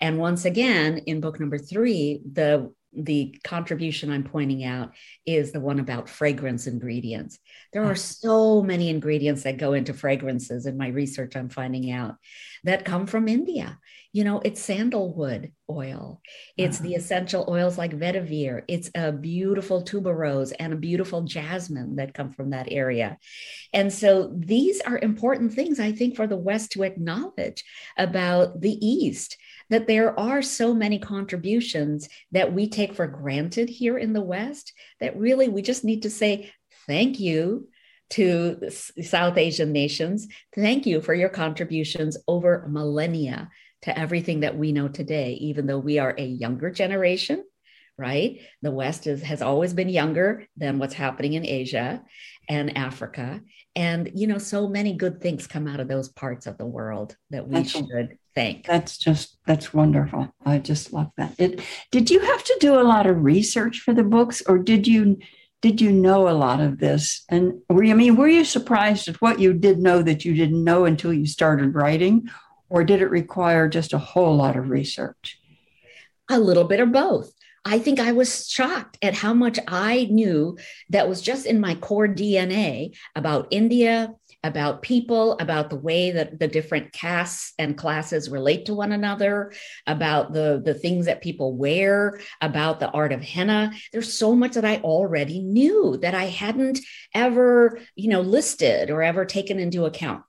And 0.00 0.18
once 0.18 0.44
again, 0.44 0.98
in 0.98 1.20
book 1.20 1.40
number 1.40 1.58
three, 1.58 2.20
the 2.30 2.72
the 2.92 3.38
contribution 3.44 4.10
I'm 4.10 4.24
pointing 4.24 4.64
out 4.64 4.94
is 5.24 5.52
the 5.52 5.60
one 5.60 5.78
about 5.78 6.08
fragrance 6.08 6.66
ingredients. 6.66 7.38
There 7.72 7.84
are 7.84 7.94
so 7.94 8.62
many 8.62 8.88
ingredients 8.88 9.44
that 9.44 9.58
go 9.58 9.74
into 9.74 9.94
fragrances 9.94 10.66
in 10.66 10.76
my 10.76 10.88
research, 10.88 11.36
I'm 11.36 11.50
finding 11.50 11.92
out 11.92 12.16
that 12.64 12.84
come 12.84 13.06
from 13.06 13.28
India. 13.28 13.78
You 14.12 14.24
know, 14.24 14.40
it's 14.44 14.60
sandalwood 14.60 15.52
oil, 15.68 16.20
it's 16.56 16.78
uh-huh. 16.78 16.88
the 16.88 16.94
essential 16.96 17.46
oils 17.48 17.78
like 17.78 17.92
vetiver, 17.92 18.62
it's 18.66 18.90
a 18.94 19.12
beautiful 19.12 19.84
tuberose 19.84 20.52
and 20.58 20.72
a 20.72 20.76
beautiful 20.76 21.22
jasmine 21.22 21.96
that 21.96 22.14
come 22.14 22.32
from 22.32 22.50
that 22.50 22.66
area. 22.70 23.18
And 23.72 23.92
so 23.92 24.32
these 24.36 24.80
are 24.80 24.98
important 24.98 25.52
things, 25.52 25.78
I 25.78 25.92
think, 25.92 26.16
for 26.16 26.26
the 26.26 26.36
West 26.36 26.72
to 26.72 26.82
acknowledge 26.82 27.62
about 27.96 28.60
the 28.60 28.76
East 28.84 29.36
that 29.70 29.86
there 29.86 30.18
are 30.18 30.42
so 30.42 30.74
many 30.74 30.98
contributions 30.98 32.08
that 32.32 32.52
we 32.52 32.68
take 32.68 32.94
for 32.94 33.06
granted 33.06 33.68
here 33.68 33.96
in 33.96 34.12
the 34.12 34.20
West 34.20 34.72
that 34.98 35.16
really 35.16 35.48
we 35.48 35.62
just 35.62 35.84
need 35.84 36.02
to 36.02 36.10
say 36.10 36.52
thank 36.86 37.20
you 37.20 37.68
to 38.10 38.68
South 39.02 39.38
Asian 39.38 39.70
nations. 39.70 40.26
Thank 40.52 40.84
you 40.84 41.00
for 41.00 41.14
your 41.14 41.28
contributions 41.28 42.16
over 42.26 42.66
millennia 42.68 43.48
to 43.82 43.98
everything 43.98 44.40
that 44.40 44.56
we 44.56 44.72
know 44.72 44.88
today, 44.88 45.32
even 45.34 45.66
though 45.66 45.78
we 45.78 45.98
are 45.98 46.14
a 46.16 46.24
younger 46.24 46.70
generation, 46.70 47.44
right? 47.96 48.40
The 48.62 48.70
West 48.70 49.06
is, 49.06 49.22
has 49.22 49.42
always 49.42 49.72
been 49.74 49.88
younger 49.88 50.46
than 50.56 50.78
what's 50.78 50.94
happening 50.94 51.34
in 51.34 51.46
Asia 51.46 52.02
and 52.48 52.76
Africa. 52.76 53.40
And, 53.76 54.10
you 54.14 54.26
know, 54.26 54.38
so 54.38 54.68
many 54.68 54.94
good 54.94 55.20
things 55.20 55.46
come 55.46 55.68
out 55.68 55.80
of 55.80 55.88
those 55.88 56.08
parts 56.08 56.46
of 56.46 56.58
the 56.58 56.66
world 56.66 57.16
that 57.30 57.46
we 57.46 57.56
that's, 57.56 57.70
should 57.70 58.18
thank. 58.34 58.66
That's 58.66 58.98
just, 58.98 59.38
that's 59.46 59.72
wonderful. 59.72 60.34
I 60.44 60.58
just 60.58 60.92
love 60.92 61.10
that. 61.16 61.34
It, 61.38 61.60
did 61.90 62.10
you 62.10 62.20
have 62.20 62.42
to 62.44 62.56
do 62.60 62.80
a 62.80 62.82
lot 62.82 63.06
of 63.06 63.22
research 63.22 63.80
for 63.80 63.94
the 63.94 64.04
books 64.04 64.42
or 64.46 64.58
did 64.58 64.86
you? 64.86 65.18
Did 65.62 65.82
you 65.82 65.92
know 65.92 66.26
a 66.26 66.32
lot 66.32 66.60
of 66.60 66.78
this? 66.78 67.22
And 67.28 67.60
were 67.68 67.84
you, 67.84 67.92
I 67.92 67.94
mean, 67.94 68.16
were 68.16 68.26
you 68.26 68.46
surprised 68.46 69.08
at 69.08 69.20
what 69.20 69.40
you 69.40 69.52
did 69.52 69.78
know 69.78 70.00
that 70.00 70.24
you 70.24 70.34
didn't 70.34 70.64
know 70.64 70.86
until 70.86 71.12
you 71.12 71.26
started 71.26 71.74
writing? 71.74 72.30
Or 72.70 72.84
did 72.84 73.02
it 73.02 73.10
require 73.10 73.68
just 73.68 73.92
a 73.92 73.98
whole 73.98 74.36
lot 74.36 74.56
of 74.56 74.70
research? 74.70 75.38
A 76.30 76.38
little 76.38 76.64
bit 76.64 76.80
of 76.80 76.92
both. 76.92 77.32
I 77.64 77.78
think 77.78 78.00
I 78.00 78.12
was 78.12 78.48
shocked 78.48 78.96
at 79.02 79.12
how 79.12 79.34
much 79.34 79.58
I 79.68 80.08
knew 80.10 80.56
that 80.88 81.08
was 81.08 81.20
just 81.20 81.44
in 81.44 81.60
my 81.60 81.74
core 81.74 82.08
DNA 82.08 82.96
about 83.14 83.48
India, 83.50 84.14
about 84.42 84.80
people, 84.80 85.36
about 85.38 85.68
the 85.68 85.76
way 85.76 86.12
that 86.12 86.38
the 86.38 86.48
different 86.48 86.92
castes 86.92 87.52
and 87.58 87.76
classes 87.76 88.30
relate 88.30 88.64
to 88.66 88.74
one 88.74 88.92
another, 88.92 89.52
about 89.86 90.32
the, 90.32 90.62
the 90.64 90.72
things 90.72 91.04
that 91.04 91.20
people 91.22 91.54
wear, 91.54 92.18
about 92.40 92.80
the 92.80 92.88
art 92.88 93.12
of 93.12 93.20
henna. 93.20 93.72
There's 93.92 94.16
so 94.16 94.34
much 94.34 94.52
that 94.52 94.64
I 94.64 94.78
already 94.78 95.40
knew 95.40 95.98
that 96.00 96.14
I 96.14 96.24
hadn't 96.24 96.78
ever, 97.14 97.78
you 97.94 98.08
know, 98.08 98.22
listed 98.22 98.90
or 98.90 99.02
ever 99.02 99.26
taken 99.26 99.58
into 99.58 99.84
account. 99.84 100.22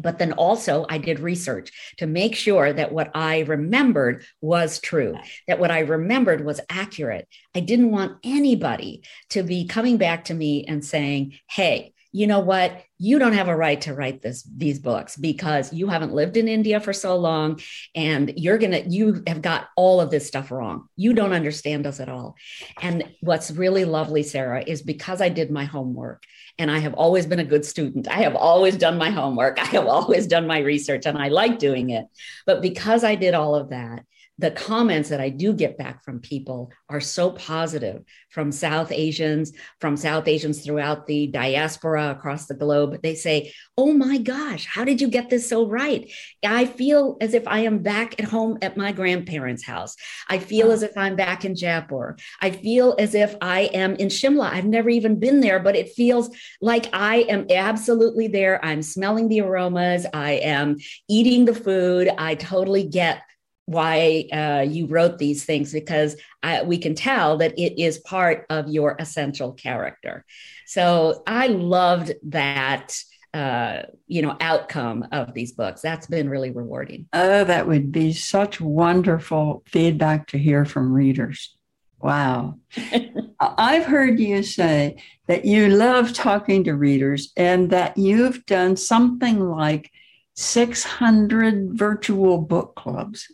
But 0.00 0.18
then 0.18 0.32
also, 0.32 0.84
I 0.88 0.98
did 0.98 1.20
research 1.20 1.70
to 1.98 2.06
make 2.06 2.34
sure 2.34 2.72
that 2.72 2.92
what 2.92 3.10
I 3.14 3.40
remembered 3.40 4.24
was 4.40 4.80
true, 4.80 5.16
that 5.46 5.60
what 5.60 5.70
I 5.70 5.80
remembered 5.80 6.44
was 6.44 6.60
accurate. 6.68 7.28
I 7.54 7.60
didn't 7.60 7.92
want 7.92 8.18
anybody 8.24 9.02
to 9.30 9.42
be 9.42 9.66
coming 9.66 9.96
back 9.96 10.24
to 10.26 10.34
me 10.34 10.64
and 10.66 10.84
saying, 10.84 11.38
hey, 11.48 11.93
you 12.14 12.28
know 12.28 12.38
what? 12.38 12.80
You 12.96 13.18
don't 13.18 13.32
have 13.32 13.48
a 13.48 13.56
right 13.56 13.80
to 13.80 13.92
write 13.92 14.22
this 14.22 14.44
these 14.44 14.78
books 14.78 15.16
because 15.16 15.72
you 15.72 15.88
haven't 15.88 16.14
lived 16.14 16.36
in 16.36 16.46
india 16.46 16.78
for 16.78 16.92
so 16.92 17.16
long 17.16 17.58
and 17.96 18.32
you're 18.36 18.56
gonna 18.56 18.82
you 18.86 19.24
have 19.26 19.42
got 19.42 19.66
all 19.76 20.00
of 20.00 20.12
this 20.12 20.24
stuff 20.24 20.52
wrong. 20.52 20.88
You 20.94 21.12
don't 21.12 21.32
understand 21.32 21.88
us 21.88 21.98
at 21.98 22.08
all. 22.08 22.36
And 22.80 23.12
what's 23.20 23.50
really 23.50 23.84
lovely 23.84 24.22
sarah 24.22 24.62
is 24.64 24.80
because 24.80 25.20
i 25.20 25.28
did 25.28 25.50
my 25.50 25.64
homework 25.64 26.22
and 26.56 26.70
i 26.70 26.78
have 26.78 26.94
always 26.94 27.26
been 27.26 27.40
a 27.40 27.44
good 27.52 27.64
student 27.64 28.06
i 28.06 28.20
have 28.22 28.36
always 28.36 28.76
done 28.76 28.96
my 28.96 29.10
homework 29.10 29.58
i 29.66 29.66
have 29.66 29.86
always 29.86 30.28
done 30.28 30.46
my 30.46 30.60
research 30.60 31.06
and 31.06 31.18
i 31.18 31.28
like 31.28 31.58
doing 31.58 31.90
it. 31.90 32.06
But 32.46 32.62
because 32.62 33.02
i 33.02 33.16
did 33.16 33.34
all 33.34 33.56
of 33.56 33.70
that 33.70 34.04
the 34.38 34.50
comments 34.50 35.10
that 35.10 35.20
I 35.20 35.28
do 35.28 35.52
get 35.52 35.78
back 35.78 36.02
from 36.02 36.18
people 36.18 36.72
are 36.88 37.00
so 37.00 37.30
positive 37.30 38.02
from 38.30 38.50
South 38.50 38.90
Asians, 38.90 39.52
from 39.80 39.96
South 39.96 40.26
Asians 40.26 40.64
throughout 40.64 41.06
the 41.06 41.28
diaspora 41.28 42.10
across 42.10 42.46
the 42.46 42.54
globe. 42.54 43.00
They 43.02 43.14
say, 43.14 43.52
Oh 43.76 43.92
my 43.92 44.18
gosh, 44.18 44.66
how 44.66 44.84
did 44.84 45.00
you 45.00 45.08
get 45.08 45.30
this 45.30 45.48
so 45.48 45.68
right? 45.68 46.10
I 46.44 46.66
feel 46.66 47.16
as 47.20 47.34
if 47.34 47.46
I 47.46 47.60
am 47.60 47.78
back 47.78 48.20
at 48.20 48.28
home 48.28 48.58
at 48.60 48.76
my 48.76 48.90
grandparents' 48.90 49.64
house. 49.64 49.94
I 50.28 50.38
feel 50.38 50.72
as 50.72 50.82
if 50.82 50.96
I'm 50.96 51.14
back 51.14 51.44
in 51.44 51.54
Jaipur. 51.54 52.16
I 52.40 52.50
feel 52.50 52.96
as 52.98 53.14
if 53.14 53.36
I 53.40 53.62
am 53.72 53.94
in 53.96 54.08
Shimla. 54.08 54.50
I've 54.50 54.64
never 54.64 54.88
even 54.88 55.20
been 55.20 55.40
there, 55.40 55.60
but 55.60 55.76
it 55.76 55.92
feels 55.92 56.30
like 56.60 56.88
I 56.92 57.18
am 57.28 57.46
absolutely 57.50 58.26
there. 58.28 58.64
I'm 58.64 58.82
smelling 58.82 59.28
the 59.28 59.42
aromas. 59.42 60.06
I 60.12 60.32
am 60.32 60.76
eating 61.08 61.44
the 61.44 61.54
food. 61.54 62.10
I 62.18 62.34
totally 62.34 62.88
get 62.88 63.22
why 63.66 64.26
uh, 64.32 64.64
you 64.68 64.86
wrote 64.86 65.18
these 65.18 65.44
things 65.44 65.72
because 65.72 66.16
I, 66.42 66.62
we 66.62 66.78
can 66.78 66.94
tell 66.94 67.38
that 67.38 67.58
it 67.58 67.80
is 67.80 67.98
part 67.98 68.46
of 68.50 68.68
your 68.68 68.96
essential 68.98 69.52
character. 69.52 70.24
So 70.66 71.22
I 71.26 71.48
loved 71.48 72.12
that. 72.24 72.96
Uh, 73.32 73.82
you 74.06 74.22
know, 74.22 74.36
outcome 74.40 75.04
of 75.10 75.34
these 75.34 75.50
books. 75.50 75.80
That's 75.80 76.06
been 76.06 76.30
really 76.30 76.52
rewarding. 76.52 77.08
Oh, 77.12 77.42
that 77.42 77.66
would 77.66 77.90
be 77.90 78.12
such 78.12 78.60
wonderful 78.60 79.64
feedback 79.66 80.28
to 80.28 80.38
hear 80.38 80.64
from 80.64 80.92
readers. 80.92 81.56
Wow. 82.04 82.58
I've 83.40 83.86
heard 83.86 84.20
you 84.20 84.42
say 84.42 85.02
that 85.26 85.46
you 85.46 85.68
love 85.68 86.12
talking 86.12 86.62
to 86.64 86.74
readers 86.74 87.32
and 87.36 87.70
that 87.70 87.96
you've 87.96 88.46
done 88.46 88.76
something 88.76 89.40
like 89.40 89.90
600 90.34 91.70
virtual 91.78 92.38
book 92.38 92.74
clubs. 92.74 93.28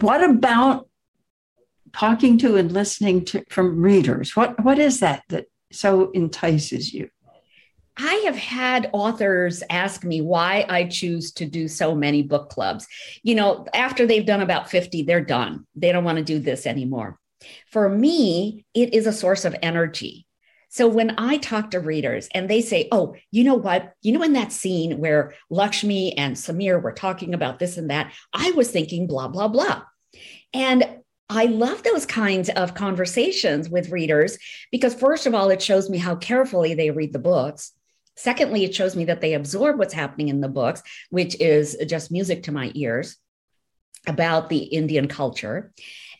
What 0.00 0.22
about 0.22 0.88
talking 1.92 2.38
to 2.38 2.56
and 2.56 2.70
listening 2.70 3.24
to 3.26 3.44
from 3.50 3.80
readers? 3.80 4.36
What 4.36 4.62
what 4.64 4.78
is 4.78 5.00
that 5.00 5.22
that 5.28 5.46
so 5.72 6.10
entices 6.12 6.92
you? 6.92 7.10
I 7.98 8.14
have 8.26 8.36
had 8.36 8.90
authors 8.92 9.62
ask 9.70 10.04
me 10.04 10.20
why 10.20 10.66
I 10.68 10.84
choose 10.84 11.32
to 11.32 11.46
do 11.46 11.66
so 11.66 11.94
many 11.94 12.22
book 12.22 12.50
clubs. 12.50 12.86
You 13.22 13.34
know, 13.34 13.66
after 13.72 14.06
they've 14.06 14.26
done 14.26 14.42
about 14.42 14.70
50, 14.70 15.04
they're 15.04 15.22
done. 15.22 15.66
They 15.74 15.92
don't 15.92 16.04
want 16.04 16.18
to 16.18 16.24
do 16.24 16.38
this 16.38 16.66
anymore. 16.66 17.18
For 17.70 17.88
me, 17.88 18.66
it 18.74 18.92
is 18.92 19.06
a 19.06 19.12
source 19.12 19.44
of 19.44 19.56
energy. 19.62 20.25
So 20.68 20.88
when 20.88 21.14
I 21.18 21.38
talk 21.38 21.70
to 21.70 21.80
readers 21.80 22.28
and 22.34 22.48
they 22.48 22.60
say, 22.60 22.88
Oh, 22.92 23.14
you 23.30 23.44
know 23.44 23.54
what? 23.54 23.94
You 24.02 24.12
know, 24.12 24.22
in 24.22 24.34
that 24.34 24.52
scene 24.52 24.98
where 24.98 25.34
Lakshmi 25.48 26.16
and 26.18 26.36
Samir 26.36 26.82
were 26.82 26.92
talking 26.92 27.34
about 27.34 27.58
this 27.58 27.76
and 27.76 27.90
that, 27.90 28.12
I 28.32 28.50
was 28.52 28.70
thinking 28.70 29.06
blah, 29.06 29.28
blah, 29.28 29.48
blah. 29.48 29.82
And 30.52 31.00
I 31.28 31.46
love 31.46 31.82
those 31.82 32.06
kinds 32.06 32.48
of 32.50 32.74
conversations 32.74 33.68
with 33.68 33.90
readers 33.90 34.38
because, 34.70 34.94
first 34.94 35.26
of 35.26 35.34
all, 35.34 35.50
it 35.50 35.60
shows 35.60 35.90
me 35.90 35.98
how 35.98 36.14
carefully 36.14 36.74
they 36.74 36.90
read 36.90 37.12
the 37.12 37.18
books. 37.18 37.72
Secondly, 38.16 38.64
it 38.64 38.74
shows 38.74 38.96
me 38.96 39.06
that 39.06 39.20
they 39.20 39.34
absorb 39.34 39.78
what's 39.78 39.92
happening 39.92 40.28
in 40.28 40.40
the 40.40 40.48
books, 40.48 40.82
which 41.10 41.38
is 41.40 41.76
just 41.86 42.12
music 42.12 42.44
to 42.44 42.52
my 42.52 42.70
ears 42.74 43.16
about 44.06 44.48
the 44.48 44.58
Indian 44.58 45.08
culture. 45.08 45.72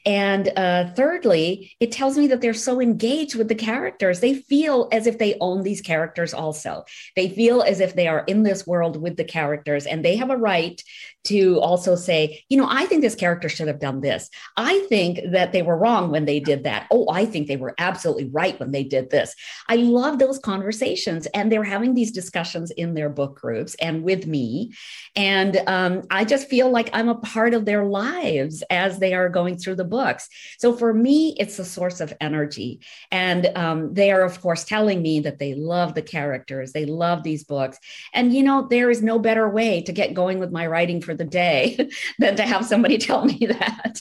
And 0.07 0.53
uh, 0.57 0.92
thirdly, 0.95 1.73
it 1.81 1.90
tells 1.90 2.16
me 2.16 2.29
that 2.29 2.40
they're 2.40 2.55
so 2.55 2.81
engaged 2.81 3.35
with 3.35 3.49
the 3.49 3.57
characters. 3.57 4.21
They 4.21 4.35
feel 4.35 4.88
as 4.92 5.09
if 5.09 5.19
they 5.19 5.37
own 5.40 5.64
these 5.64 5.81
characters 5.81 6.33
also. 6.33 6.85
They 7.16 7.29
feel 7.29 7.62
as 7.62 7.81
if 7.81 7.97
they 7.97 8.07
are 8.07 8.21
in 8.29 8.45
this 8.45 8.64
world 8.69 9.03
with 9.03 9.16
the 9.16 9.25
characters 9.25 9.85
and 9.85 10.05
they 10.05 10.14
have 10.16 10.31
a 10.31 10.37
right 10.37 10.81
to 11.27 11.61
also 11.61 11.95
say, 11.95 12.43
you 12.49 12.57
know, 12.57 12.67
I 12.69 12.87
think 12.87 13.03
this 13.03 13.15
character 13.15 13.49
should 13.49 13.69
have 13.69 13.79
done 13.81 14.01
this. 14.01 14.31
I 14.57 14.81
think 14.89 15.21
that 15.33 15.53
they 15.53 15.62
were 15.62 15.77
wrong 15.77 16.11
when 16.11 16.25
they 16.25 16.41
did 16.41 16.65
that. 16.65 16.87
Oh, 16.91 17.07
I 17.11 17.27
think 17.27 17.47
they 17.47 17.57
were 17.57 17.75
absolutely 17.79 18.29
right 18.31 18.59
when 18.59 18.71
they 18.71 18.85
did 18.85 19.11
this. 19.11 19.35
I 19.69 19.77
love 19.77 20.19
those 20.19 20.39
conversations. 20.39 21.27
And 21.27 21.51
they're 21.51 21.65
having 21.65 21.95
these 21.95 22.12
discussions 22.12 22.71
in 22.71 22.95
their 22.95 23.09
book 23.09 23.41
groups 23.41 23.75
and 23.77 24.03
with 24.03 24.27
me. 24.27 24.73
And 25.15 25.61
um, 25.67 26.03
I 26.11 26.25
just 26.25 26.49
feel 26.49 26.71
like 26.71 26.91
I'm 26.93 27.09
a 27.09 27.17
part 27.17 27.55
of 27.55 27.65
their 27.65 27.85
lives 27.85 28.62
as 28.71 28.99
they 28.99 29.15
are 29.15 29.29
going 29.29 29.57
through 29.57 29.77
the 29.77 29.85
books. 29.85 30.29
So 30.59 30.75
for 30.75 30.93
me, 30.95 31.35
it's 31.39 31.59
a 31.59 31.65
source 31.65 32.01
of 32.01 32.12
energy. 32.21 32.81
And 33.11 33.47
um, 33.57 33.95
they 33.95 34.11
are, 34.11 34.23
of 34.23 34.41
course, 34.41 34.65
telling 34.65 35.03
me 35.03 35.21
that 35.21 35.39
they 35.39 35.55
love 35.55 35.95
the 35.95 36.03
characters, 36.03 36.73
they 36.73 36.87
love 36.87 37.23
these 37.23 37.45
books. 37.45 37.79
And, 38.12 38.33
you 38.33 38.43
know, 38.43 38.67
there 38.69 38.91
is 38.91 39.03
no 39.03 39.19
better 39.19 39.49
way 39.49 39.83
to 39.83 39.93
get 39.93 40.15
going 40.15 40.39
with 40.39 40.53
my 40.53 40.67
writing 40.67 41.01
for 41.01 41.15
the 41.17 41.25
day 41.25 41.89
than 42.19 42.37
to 42.37 42.43
have 42.43 42.65
somebody 42.65 42.99
tell 42.99 43.25
me 43.25 43.47
that. 43.47 44.01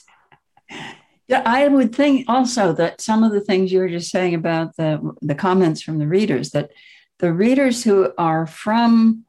Yeah, 1.28 1.42
I 1.46 1.68
would 1.68 1.96
think 1.96 2.26
also 2.30 2.74
that 2.74 3.02
some 3.02 3.24
of 3.24 3.32
the 3.32 3.42
things 3.42 3.72
you 3.72 3.80
were 3.80 3.90
just 3.90 4.12
saying 4.12 4.36
about 4.36 4.76
the 4.78 5.16
the 5.22 5.36
comments 5.36 5.82
from 5.82 5.98
the 5.98 6.08
readers 6.08 6.52
that 6.52 6.72
the 7.20 7.34
readers 7.34 7.84
who 7.84 8.12
are 8.18 8.46
from 8.46 9.26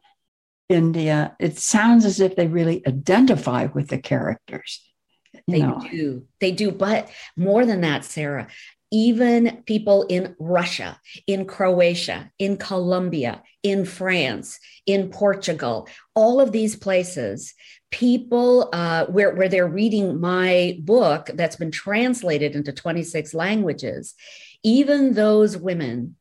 India, 0.68 1.36
it 1.38 1.58
sounds 1.58 2.04
as 2.04 2.20
if 2.20 2.36
they 2.36 2.48
really 2.48 2.86
identify 2.86 3.66
with 3.66 3.88
the 3.88 3.98
characters. 3.98 4.82
They 5.46 5.62
know. 5.62 5.80
do. 5.90 6.24
They 6.40 6.50
do. 6.50 6.70
But 6.70 7.10
more 7.36 7.64
than 7.64 7.82
that, 7.82 8.04
Sarah, 8.04 8.48
even 8.92 9.62
people 9.66 10.04
in 10.08 10.34
Russia, 10.38 11.00
in 11.26 11.44
Croatia, 11.44 12.30
in 12.38 12.56
Colombia, 12.56 13.42
in 13.62 13.84
France, 13.84 14.58
in 14.86 15.10
Portugal, 15.10 15.88
all 16.14 16.40
of 16.40 16.52
these 16.52 16.76
places, 16.76 17.54
people 17.90 18.68
uh, 18.72 19.06
where, 19.06 19.34
where 19.34 19.48
they're 19.48 19.66
reading 19.66 20.20
my 20.20 20.78
book 20.82 21.30
that's 21.34 21.56
been 21.56 21.70
translated 21.70 22.54
into 22.54 22.72
26 22.72 23.34
languages, 23.34 24.14
even 24.62 25.14
those 25.14 25.56
women 25.56 26.16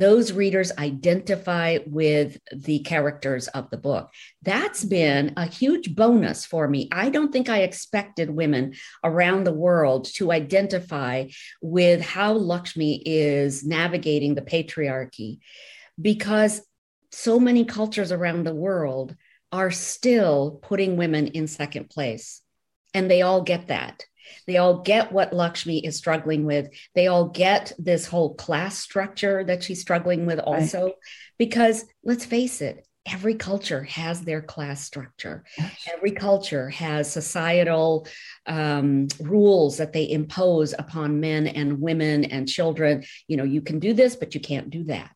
those 0.00 0.32
readers 0.32 0.72
identify 0.78 1.78
with 1.86 2.38
the 2.56 2.78
characters 2.78 3.48
of 3.48 3.68
the 3.68 3.76
book. 3.76 4.10
That's 4.40 4.82
been 4.82 5.34
a 5.36 5.44
huge 5.44 5.94
bonus 5.94 6.46
for 6.46 6.66
me. 6.66 6.88
I 6.90 7.10
don't 7.10 7.30
think 7.30 7.50
I 7.50 7.60
expected 7.60 8.30
women 8.30 8.72
around 9.04 9.44
the 9.44 9.52
world 9.52 10.06
to 10.14 10.32
identify 10.32 11.26
with 11.60 12.00
how 12.00 12.32
Lakshmi 12.32 13.02
is 13.04 13.62
navigating 13.62 14.34
the 14.34 14.40
patriarchy 14.40 15.40
because 16.00 16.62
so 17.12 17.38
many 17.38 17.66
cultures 17.66 18.10
around 18.10 18.44
the 18.44 18.54
world 18.54 19.14
are 19.52 19.70
still 19.70 20.60
putting 20.62 20.96
women 20.96 21.26
in 21.26 21.46
second 21.46 21.90
place. 21.90 22.40
And 22.94 23.10
they 23.10 23.20
all 23.20 23.42
get 23.42 23.68
that. 23.68 24.04
They 24.46 24.56
all 24.56 24.80
get 24.80 25.12
what 25.12 25.32
Lakshmi 25.32 25.84
is 25.84 25.96
struggling 25.96 26.44
with. 26.44 26.68
They 26.94 27.06
all 27.06 27.28
get 27.28 27.72
this 27.78 28.06
whole 28.06 28.34
class 28.34 28.78
structure 28.78 29.44
that 29.44 29.62
she's 29.62 29.80
struggling 29.80 30.26
with 30.26 30.38
also. 30.38 30.84
Right. 30.84 30.94
Because 31.38 31.84
let's 32.04 32.24
face 32.24 32.60
it, 32.60 32.86
every 33.06 33.34
culture 33.34 33.82
has 33.84 34.22
their 34.22 34.42
class 34.42 34.84
structure. 34.84 35.44
Yes. 35.58 35.88
Every 35.94 36.12
culture 36.12 36.68
has 36.70 37.10
societal 37.10 38.06
um, 38.46 39.08
rules 39.20 39.78
that 39.78 39.92
they 39.92 40.10
impose 40.10 40.74
upon 40.78 41.20
men 41.20 41.46
and 41.46 41.80
women 41.80 42.24
and 42.24 42.48
children. 42.48 43.04
You 43.26 43.36
know, 43.36 43.44
you 43.44 43.62
can 43.62 43.78
do 43.78 43.94
this, 43.94 44.16
but 44.16 44.34
you 44.34 44.40
can't 44.40 44.70
do 44.70 44.84
that. 44.84 45.14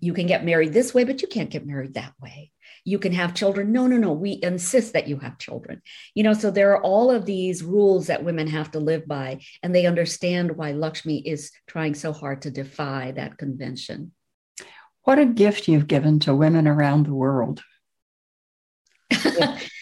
You 0.00 0.12
can 0.12 0.26
get 0.26 0.44
married 0.44 0.72
this 0.72 0.92
way, 0.92 1.04
but 1.04 1.22
you 1.22 1.28
can't 1.28 1.50
get 1.50 1.66
married 1.66 1.94
that 1.94 2.12
way 2.20 2.51
you 2.84 2.98
can 2.98 3.12
have 3.12 3.34
children. 3.34 3.72
No, 3.72 3.86
no, 3.86 3.96
no. 3.96 4.12
We 4.12 4.38
insist 4.42 4.92
that 4.92 5.08
you 5.08 5.18
have 5.18 5.38
children. 5.38 5.82
You 6.14 6.24
know, 6.24 6.34
so 6.34 6.50
there 6.50 6.72
are 6.72 6.82
all 6.82 7.10
of 7.10 7.26
these 7.26 7.62
rules 7.62 8.08
that 8.08 8.24
women 8.24 8.46
have 8.48 8.70
to 8.72 8.80
live 8.80 9.06
by, 9.06 9.40
and 9.62 9.74
they 9.74 9.86
understand 9.86 10.56
why 10.56 10.72
Lakshmi 10.72 11.18
is 11.26 11.52
trying 11.66 11.94
so 11.94 12.12
hard 12.12 12.42
to 12.42 12.50
defy 12.50 13.12
that 13.12 13.38
convention. 13.38 14.12
What 15.02 15.18
a 15.18 15.26
gift 15.26 15.68
you've 15.68 15.88
given 15.88 16.20
to 16.20 16.34
women 16.34 16.66
around 16.68 17.06
the 17.06 17.14
world. 17.14 17.62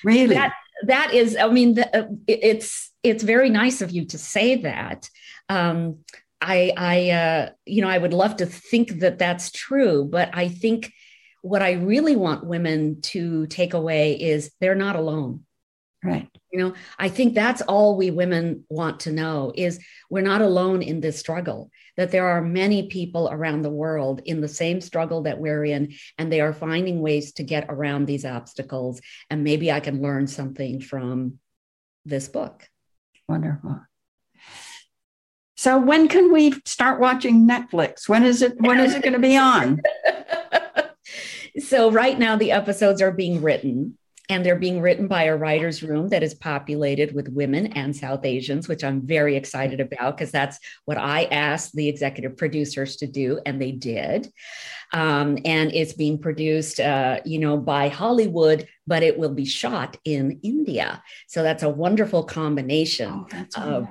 really. 0.04 0.34
that, 0.34 0.54
that 0.86 1.14
is, 1.14 1.36
I 1.36 1.48
mean, 1.48 1.74
the, 1.74 1.96
uh, 1.96 2.08
it's 2.26 2.90
it's 3.02 3.22
very 3.22 3.50
nice 3.50 3.80
of 3.80 3.90
you 3.90 4.06
to 4.06 4.18
say 4.18 4.56
that. 4.56 5.08
Um, 5.48 5.98
I, 6.40 6.72
I, 6.76 7.10
uh, 7.10 7.50
you 7.66 7.82
know, 7.82 7.88
I 7.88 7.98
would 7.98 8.14
love 8.14 8.36
to 8.36 8.46
think 8.46 9.00
that 9.00 9.18
that's 9.18 9.50
true, 9.50 10.04
but 10.04 10.30
I 10.32 10.48
think 10.48 10.92
what 11.42 11.62
I 11.62 11.72
really 11.72 12.16
want 12.16 12.44
women 12.44 13.00
to 13.02 13.46
take 13.46 13.74
away 13.74 14.20
is 14.20 14.50
they're 14.60 14.74
not 14.74 14.96
alone. 14.96 15.44
Right. 16.02 16.28
You 16.50 16.58
know, 16.58 16.74
I 16.98 17.10
think 17.10 17.34
that's 17.34 17.60
all 17.62 17.96
we 17.96 18.10
women 18.10 18.64
want 18.70 19.00
to 19.00 19.12
know 19.12 19.52
is 19.54 19.78
we're 20.08 20.22
not 20.22 20.40
alone 20.40 20.82
in 20.82 21.00
this 21.00 21.18
struggle. 21.18 21.70
that 21.96 22.10
there 22.10 22.28
are 22.28 22.40
many 22.40 22.88
people 22.88 23.28
around 23.30 23.60
the 23.60 23.70
world 23.70 24.22
in 24.24 24.40
the 24.40 24.48
same 24.48 24.80
struggle 24.80 25.22
that 25.22 25.38
we're 25.38 25.64
in, 25.66 25.92
and 26.16 26.32
they 26.32 26.40
are 26.40 26.54
finding 26.54 27.02
ways 27.02 27.32
to 27.34 27.42
get 27.42 27.66
around 27.68 28.06
these 28.06 28.24
obstacles. 28.24 29.02
And 29.28 29.44
maybe 29.44 29.70
I 29.70 29.80
can 29.80 30.00
learn 30.00 30.26
something 30.26 30.80
from 30.80 31.38
this 32.06 32.28
book. 32.28 32.66
Wonderful. 33.28 33.82
So 35.56 35.78
when 35.78 36.08
can 36.08 36.32
we 36.32 36.54
start 36.64 37.00
watching 37.00 37.46
Netflix? 37.46 38.08
When 38.08 38.24
is 38.24 38.40
it 38.40 38.58
when 38.58 38.80
is 38.80 38.94
it 38.94 39.02
going 39.02 39.12
to 39.12 39.18
be 39.18 39.36
on? 39.36 39.78
so 41.62 41.90
right 41.90 42.18
now 42.18 42.36
the 42.36 42.52
episodes 42.52 43.02
are 43.02 43.12
being 43.12 43.42
written 43.42 43.96
and 44.30 44.46
they're 44.46 44.56
being 44.56 44.80
written 44.80 45.08
by 45.08 45.24
a 45.24 45.36
writer's 45.36 45.82
room 45.82 46.08
that 46.08 46.22
is 46.22 46.34
populated 46.34 47.12
with 47.12 47.28
women 47.28 47.66
and 47.72 47.94
South 47.94 48.24
Asians, 48.24 48.68
which 48.68 48.84
I'm 48.84 49.04
very 49.04 49.36
excited 49.36 49.80
about 49.80 50.16
because 50.16 50.30
that's 50.30 50.60
what 50.84 50.98
I 50.98 51.24
asked 51.24 51.74
the 51.74 51.88
executive 51.88 52.36
producers 52.36 52.96
to 52.98 53.08
do, 53.08 53.40
and 53.44 53.60
they 53.60 53.72
did. 53.72 54.32
Um, 54.92 55.38
and 55.44 55.72
it's 55.72 55.92
being 55.92 56.18
produced, 56.18 56.80
uh, 56.80 57.20
you 57.24 57.38
know, 57.38 57.56
by 57.56 57.88
Hollywood, 57.88 58.66
but 58.86 59.02
it 59.02 59.18
will 59.18 59.34
be 59.34 59.44
shot 59.44 59.96
in 60.04 60.40
India. 60.42 61.02
So 61.28 61.42
that's 61.42 61.62
a 61.62 61.68
wonderful 61.68 62.24
combination 62.24 63.26
oh, 63.56 63.62
of 63.62 63.88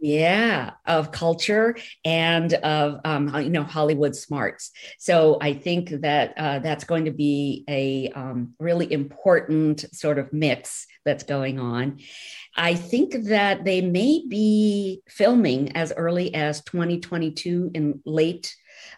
yeah 0.00 0.70
of 0.84 1.10
culture 1.10 1.76
and 2.04 2.52
of 2.54 3.00
um, 3.04 3.34
you 3.42 3.50
know 3.50 3.62
hollywood 3.62 4.14
smarts. 4.14 4.70
So 4.98 5.38
i 5.40 5.52
think 5.52 5.90
that 6.02 6.34
uh, 6.36 6.58
that's 6.60 6.84
going 6.84 7.06
to 7.06 7.10
be 7.10 7.64
a 7.68 8.10
um, 8.10 8.54
really 8.60 8.92
important 8.92 9.84
sort 9.92 10.18
of 10.18 10.32
mix 10.32 10.86
that's 11.04 11.24
going 11.24 11.58
on. 11.58 11.98
I 12.56 12.74
think 12.74 13.14
that 13.24 13.64
they 13.64 13.80
may 13.80 14.24
be 14.28 15.02
filming 15.08 15.76
as 15.76 15.92
early 15.96 16.34
as 16.34 16.62
2022 16.62 17.70
in 17.74 18.00
late 18.04 18.54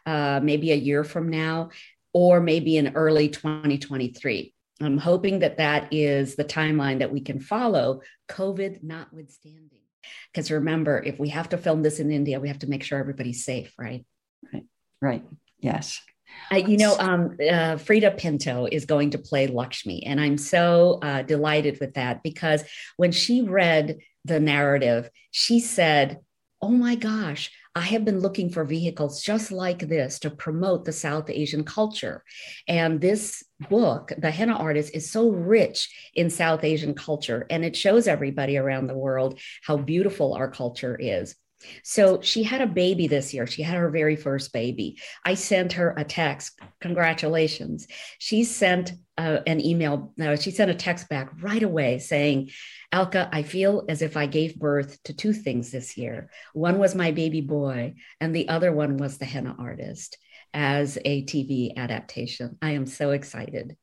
uh, 0.07 0.41
maybe 0.43 0.73
a 0.73 0.77
year 0.77 1.05
from 1.05 1.29
now 1.29 1.71
or 2.13 2.41
maybe 2.41 2.77
in 2.77 2.95
early 2.95 3.29
2023 3.29 4.55
i'm 4.81 4.99
hoping 4.99 5.41
that 5.41 5.59
that 5.59 5.93
is 5.93 6.37
the 6.37 6.45
timeline 6.45 7.01
that 7.01 7.13
we 7.13 7.21
can 7.21 7.41
follow 7.41 8.01
covid 8.29 8.83
notwithstanding 8.83 9.79
because 10.33 10.51
remember, 10.51 11.03
if 11.05 11.19
we 11.19 11.31
have 11.31 11.49
to 11.51 11.59
film 11.59 11.83
this 11.83 12.01
in 12.01 12.11
India, 12.11 12.41
we 12.41 12.49
have 12.49 12.61
to 12.61 12.69
make 12.69 12.83
sure 12.83 12.99
everybody's 12.99 13.45
safe, 13.45 13.73
right? 13.79 14.05
Right. 14.53 14.65
Right. 15.01 15.25
Yes. 15.61 16.01
Uh, 16.53 16.57
you 16.57 16.77
know, 16.77 16.97
um, 16.99 17.37
uh, 17.41 17.77
Freida 17.77 18.17
Pinto 18.17 18.69
is 18.71 18.85
going 18.85 19.11
to 19.11 19.19
play 19.19 19.47
Lakshmi, 19.47 20.05
and 20.05 20.21
I'm 20.21 20.39
so 20.39 20.99
uh, 21.03 21.23
delighted 21.23 21.79
with 21.81 21.95
that 21.95 22.23
because 22.23 22.63
when 22.97 23.13
she 23.13 23.43
read 23.43 23.99
the 24.25 24.39
narrative, 24.39 25.11
she 25.31 25.59
said, 25.59 26.19
"Oh 26.61 26.69
my 26.69 26.95
gosh, 26.95 27.51
I 27.79 27.83
have 27.83 28.05
been 28.05 28.19
looking 28.19 28.51
for 28.51 28.65
vehicles 28.65 29.23
just 29.23 29.53
like 29.53 29.79
this 29.79 30.19
to 30.21 30.31
promote 30.31 30.85
the 30.85 30.93
South 30.93 31.31
Asian 31.31 31.63
culture. 31.63 32.25
And 32.67 33.01
this 33.01 33.45
book, 33.71 34.13
The 34.19 34.33
Henna 34.33 34.57
Artist, 34.57 34.97
is 34.97 35.13
so 35.13 35.31
rich 35.31 35.89
in 36.13 36.29
South 36.29 36.65
Asian 36.65 36.93
culture, 36.95 37.47
and 37.51 37.65
it 37.65 37.77
shows 37.77 38.09
everybody 38.09 38.57
around 38.57 38.89
the 38.89 38.99
world 38.99 39.39
how 39.63 39.77
beautiful 39.77 40.35
our 40.35 40.51
culture 40.51 40.97
is. 40.97 41.37
So 41.83 42.21
she 42.21 42.43
had 42.43 42.61
a 42.61 42.67
baby 42.67 43.07
this 43.07 43.35
year. 43.35 43.47
She 43.47 43.63
had 43.63 43.77
her 43.77 43.91
very 43.91 44.17
first 44.17 44.53
baby. 44.53 44.99
I 45.25 45.35
sent 45.35 45.75
her 45.75 45.95
a 45.97 46.05
text. 46.05 46.59
Congratulations. 46.81 47.87
She 48.19 48.45
sent 48.45 48.93
uh, 49.17 49.41
an 49.47 49.65
email. 49.65 50.13
Uh, 50.21 50.37
she 50.37 50.51
sent 50.51 50.71
a 50.71 50.75
text 50.75 51.09
back 51.09 51.31
right 51.41 51.63
away 51.63 51.99
saying, 51.99 52.51
Alka, 52.93 53.29
I 53.33 53.43
feel 53.43 53.85
as 53.89 54.03
if 54.03 54.17
I 54.17 54.27
gave 54.27 54.59
birth 54.59 55.03
to 55.05 55.13
two 55.13 55.33
things 55.33 55.71
this 55.71 55.97
year. 55.97 56.31
One 56.53 56.79
was 56.79 56.95
my 56.95 57.11
baby 57.11 57.41
boy, 57.41 57.95
and 58.21 58.35
the 58.35 58.49
other 58.49 58.73
one 58.73 58.97
was 58.97 59.19
the 59.19 59.25
henna 59.25 59.57
artist 59.59 60.17
as 60.55 60.97
a 61.05 61.25
TV 61.25 61.77
adaptation. 61.77 62.57
I 62.63 62.71
am 62.73 62.87
so 62.87 63.11
excited. 63.11 63.77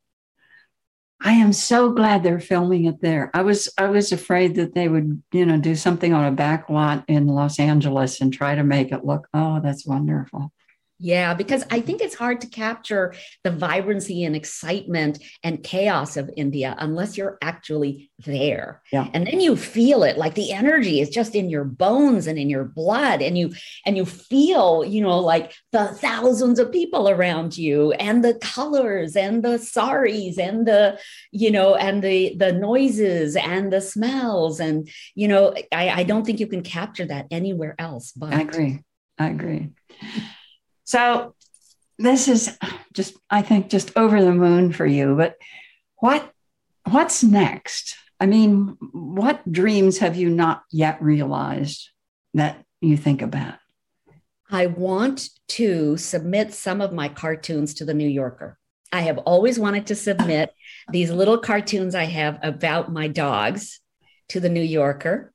I 1.22 1.32
am 1.32 1.54
so 1.54 1.92
glad 1.92 2.24
they're 2.24 2.40
filming 2.40 2.86
it 2.86 3.02
there. 3.02 3.32
I 3.34 3.42
was 3.42 3.70
I 3.78 3.88
was 3.88 4.12
afraid 4.12 4.56
that 4.56 4.76
they 4.76 4.88
would, 4.90 5.24
you 5.32 5.46
know, 5.46 5.58
do 5.58 5.76
something 5.76 6.14
on 6.14 6.26
a 6.26 6.32
back 6.32 6.70
lot 6.70 7.06
in 7.08 7.28
Los 7.28 7.60
Angeles 7.60 8.22
and 8.22 8.34
try 8.34 8.56
to 8.56 8.64
make 8.64 8.92
it 8.92 9.06
look, 9.06 9.28
oh, 9.34 9.60
that's 9.62 9.86
wonderful. 9.88 10.52
Yeah, 10.98 11.34
because 11.34 11.66
I 11.70 11.82
think 11.82 12.02
it's 12.02 12.16
hard 12.16 12.40
to 12.42 12.48
capture 12.48 13.14
the 13.44 13.52
vibrancy 13.52 14.24
and 14.24 14.34
excitement 14.34 15.22
and 15.44 15.62
chaos 15.62 16.16
of 16.16 16.30
India 16.38 16.74
unless 16.80 17.18
you're 17.18 17.38
actually 17.42 18.12
there. 18.20 18.82
Yeah. 18.94 19.10
And 19.14 19.28
then 19.28 19.42
you 19.42 19.58
feel 19.58 20.04
it 20.04 20.18
like 20.18 20.36
the 20.36 20.54
energy 20.54 21.02
is 21.02 21.10
just 21.10 21.36
in 21.36 21.50
your 21.50 21.66
bones 21.66 22.28
and 22.28 22.40
in 22.40 22.50
your 22.50 22.64
blood 22.64 23.22
and 23.22 23.38
you 23.38 23.54
and 23.86 23.98
you 23.98 24.06
feel, 24.06 24.86
you 24.86 25.02
know, 25.02 25.20
like 25.20 25.54
the 25.74 25.88
thousands 25.88 26.60
of 26.60 26.72
people 26.72 27.10
around 27.10 27.58
you 27.58 27.92
and 27.94 28.24
the 28.24 28.36
colors 28.36 29.18
and 29.18 29.44
the 29.44 29.60
saris 29.60 30.38
and 30.38 30.66
the, 30.66 30.98
you 31.32 31.52
know, 31.52 31.76
and 31.76 32.02
the 32.06 32.38
the 32.38 32.54
noises 32.54 33.36
and 33.36 33.72
the 33.74 33.82
smells 33.82 34.62
and 34.62 34.90
you 35.14 35.28
know, 35.28 35.54
I, 35.74 35.90
I 35.90 36.04
don't 36.04 36.26
think 36.26 36.40
you 36.40 36.48
can 36.48 36.64
capture 36.64 37.06
that 37.06 37.26
anywhere 37.32 37.76
else. 37.78 38.14
But 38.14 38.34
I 38.34 38.42
agree. 38.42 38.80
I 39.18 39.28
agree. 39.28 39.72
So 40.86 41.36
this 42.00 42.28
is 42.28 42.58
just, 42.94 43.16
I 43.30 43.42
think, 43.42 43.70
just 43.70 43.96
over 43.98 44.24
the 44.24 44.34
moon 44.34 44.72
for 44.72 44.86
you. 44.86 45.16
But 45.16 45.36
what 45.98 46.32
what's 46.90 47.24
next? 47.24 47.96
I 48.20 48.28
mean, 48.28 48.78
what 48.94 49.52
dreams 49.52 49.98
have 49.98 50.16
you 50.16 50.30
not 50.30 50.64
yet 50.72 51.02
realized 51.02 51.90
that 52.34 52.64
you 52.80 52.96
think 52.96 53.22
about? 53.22 53.56
I 54.50 54.68
want 54.68 55.30
to 55.50 55.98
submit 55.98 56.54
some 56.54 56.80
of 56.80 56.94
my 56.94 57.10
cartoons 57.10 57.74
to 57.76 57.86
the 57.86 57.94
New 57.94 58.08
Yorker. 58.08 58.58
I 58.92 59.02
have 59.02 59.18
always 59.20 59.60
wanted 59.60 59.88
to 59.88 59.96
submit 59.96 60.54
these 60.92 61.12
little 61.12 61.40
cartoons 61.40 61.96
I 61.96 62.06
have 62.06 62.40
about 62.44 62.94
my 62.94 63.08
dogs 63.08 63.82
to 64.30 64.40
the 64.40 64.50
New 64.50 64.62
Yorker. 64.62 65.34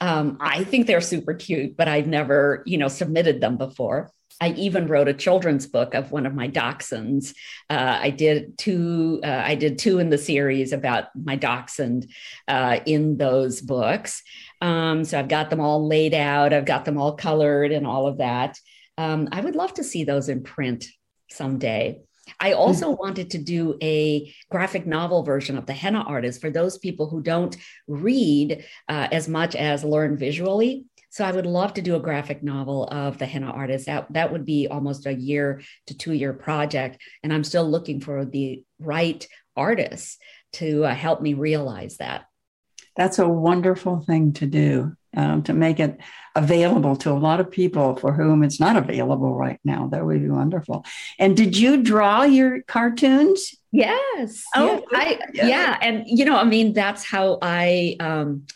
Um, 0.00 0.38
I 0.40 0.64
think 0.64 0.86
they're 0.86 1.00
super 1.00 1.34
cute, 1.34 1.76
but 1.76 1.88
I've 1.88 2.06
never, 2.06 2.62
you 2.64 2.78
know, 2.78 2.88
submitted 2.88 3.40
them 3.40 3.56
before. 3.58 4.10
I 4.40 4.50
even 4.50 4.86
wrote 4.88 5.08
a 5.08 5.14
children's 5.14 5.66
book 5.66 5.94
of 5.94 6.10
one 6.10 6.26
of 6.26 6.34
my 6.34 6.48
dachshunds. 6.48 7.34
Uh, 7.70 7.98
I 8.02 8.10
did 8.10 8.58
two. 8.58 9.20
Uh, 9.22 9.42
I 9.44 9.54
did 9.54 9.78
two 9.78 9.98
in 9.98 10.10
the 10.10 10.18
series 10.18 10.72
about 10.72 11.06
my 11.14 11.36
dachshund 11.36 12.10
uh, 12.48 12.80
in 12.84 13.16
those 13.16 13.60
books. 13.60 14.22
Um, 14.60 15.04
so 15.04 15.18
I've 15.18 15.28
got 15.28 15.50
them 15.50 15.60
all 15.60 15.86
laid 15.86 16.14
out. 16.14 16.52
I've 16.52 16.64
got 16.64 16.84
them 16.84 16.98
all 16.98 17.16
colored 17.16 17.72
and 17.72 17.86
all 17.86 18.06
of 18.06 18.18
that. 18.18 18.58
Um, 18.98 19.28
I 19.32 19.40
would 19.40 19.56
love 19.56 19.74
to 19.74 19.84
see 19.84 20.04
those 20.04 20.28
in 20.28 20.42
print 20.42 20.86
someday. 21.30 22.00
I 22.40 22.52
also 22.52 22.90
mm-hmm. 22.90 23.02
wanted 23.02 23.30
to 23.30 23.38
do 23.38 23.76
a 23.82 24.32
graphic 24.50 24.86
novel 24.86 25.22
version 25.22 25.58
of 25.58 25.66
the 25.66 25.72
henna 25.72 26.00
artist 26.00 26.40
for 26.40 26.50
those 26.50 26.78
people 26.78 27.08
who 27.08 27.22
don't 27.22 27.56
read 27.86 28.64
uh, 28.88 29.08
as 29.12 29.28
much 29.28 29.54
as 29.54 29.84
learn 29.84 30.16
visually. 30.16 30.86
So 31.14 31.24
I 31.24 31.30
would 31.30 31.46
love 31.46 31.74
to 31.74 31.80
do 31.80 31.94
a 31.94 32.00
graphic 32.00 32.42
novel 32.42 32.88
of 32.88 33.18
the 33.18 33.26
henna 33.26 33.46
artist. 33.46 33.86
That 33.86 34.12
that 34.14 34.32
would 34.32 34.44
be 34.44 34.66
almost 34.66 35.06
a 35.06 35.14
year 35.14 35.62
to 35.86 35.96
two 35.96 36.12
year 36.12 36.32
project, 36.32 37.00
and 37.22 37.32
I'm 37.32 37.44
still 37.44 37.70
looking 37.70 38.00
for 38.00 38.24
the 38.24 38.64
right 38.80 39.24
artists 39.54 40.18
to 40.54 40.86
uh, 40.86 40.92
help 40.92 41.22
me 41.22 41.34
realize 41.34 41.98
that. 41.98 42.24
That's 42.96 43.20
a 43.20 43.28
wonderful 43.28 44.00
thing 44.00 44.32
to 44.34 44.46
do. 44.46 44.96
Um, 45.16 45.44
to 45.44 45.52
make 45.52 45.78
it 45.78 46.00
available 46.34 46.96
to 46.96 47.12
a 47.12 47.14
lot 47.14 47.38
of 47.38 47.48
people 47.48 47.94
for 47.94 48.12
whom 48.12 48.42
it's 48.42 48.58
not 48.58 48.76
available 48.76 49.32
right 49.32 49.60
now. 49.62 49.86
That 49.86 50.04
would 50.04 50.20
be 50.20 50.28
wonderful. 50.28 50.84
And 51.20 51.36
did 51.36 51.56
you 51.56 51.84
draw 51.84 52.24
your 52.24 52.62
cartoons? 52.62 53.54
Yes. 53.70 54.42
Oh, 54.56 54.82
yeah. 54.90 54.98
I, 54.98 55.18
yeah. 55.32 55.46
yeah. 55.46 55.78
And, 55.80 56.02
you 56.06 56.24
know, 56.24 56.36
I 56.36 56.42
mean, 56.42 56.72
that's 56.72 57.04
how 57.04 57.38
I, 57.40 57.94
um, 58.00 58.46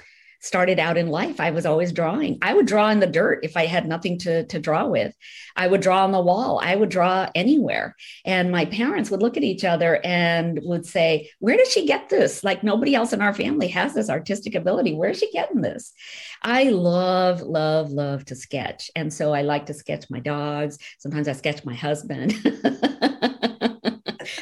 started 0.40 0.78
out 0.78 0.96
in 0.96 1.08
life, 1.08 1.40
I 1.40 1.50
was 1.50 1.66
always 1.66 1.92
drawing. 1.92 2.38
I 2.42 2.54
would 2.54 2.66
draw 2.66 2.88
in 2.90 3.00
the 3.00 3.06
dirt 3.06 3.40
if 3.42 3.56
I 3.56 3.66
had 3.66 3.88
nothing 3.88 4.18
to, 4.20 4.44
to 4.46 4.58
draw 4.60 4.86
with. 4.86 5.14
I 5.56 5.66
would 5.66 5.80
draw 5.80 6.04
on 6.04 6.12
the 6.12 6.20
wall. 6.20 6.60
I 6.62 6.76
would 6.76 6.88
draw 6.88 7.28
anywhere. 7.34 7.96
And 8.24 8.52
my 8.52 8.64
parents 8.64 9.10
would 9.10 9.22
look 9.22 9.36
at 9.36 9.42
each 9.42 9.64
other 9.64 10.00
and 10.04 10.60
would 10.62 10.86
say, 10.86 11.30
Where 11.40 11.56
did 11.56 11.66
she 11.66 11.86
get 11.86 12.08
this? 12.08 12.44
Like 12.44 12.62
nobody 12.62 12.94
else 12.94 13.12
in 13.12 13.20
our 13.20 13.34
family 13.34 13.68
has 13.68 13.94
this 13.94 14.10
artistic 14.10 14.54
ability. 14.54 14.94
Where's 14.94 15.18
she 15.18 15.30
getting 15.32 15.60
this? 15.60 15.92
I 16.42 16.64
love, 16.64 17.40
love, 17.40 17.90
love 17.90 18.24
to 18.26 18.36
sketch. 18.36 18.90
And 18.94 19.12
so 19.12 19.34
I 19.34 19.42
like 19.42 19.66
to 19.66 19.74
sketch 19.74 20.06
my 20.08 20.20
dogs. 20.20 20.78
Sometimes 20.98 21.26
I 21.26 21.32
sketch 21.32 21.64
my 21.64 21.74
husband. 21.74 22.34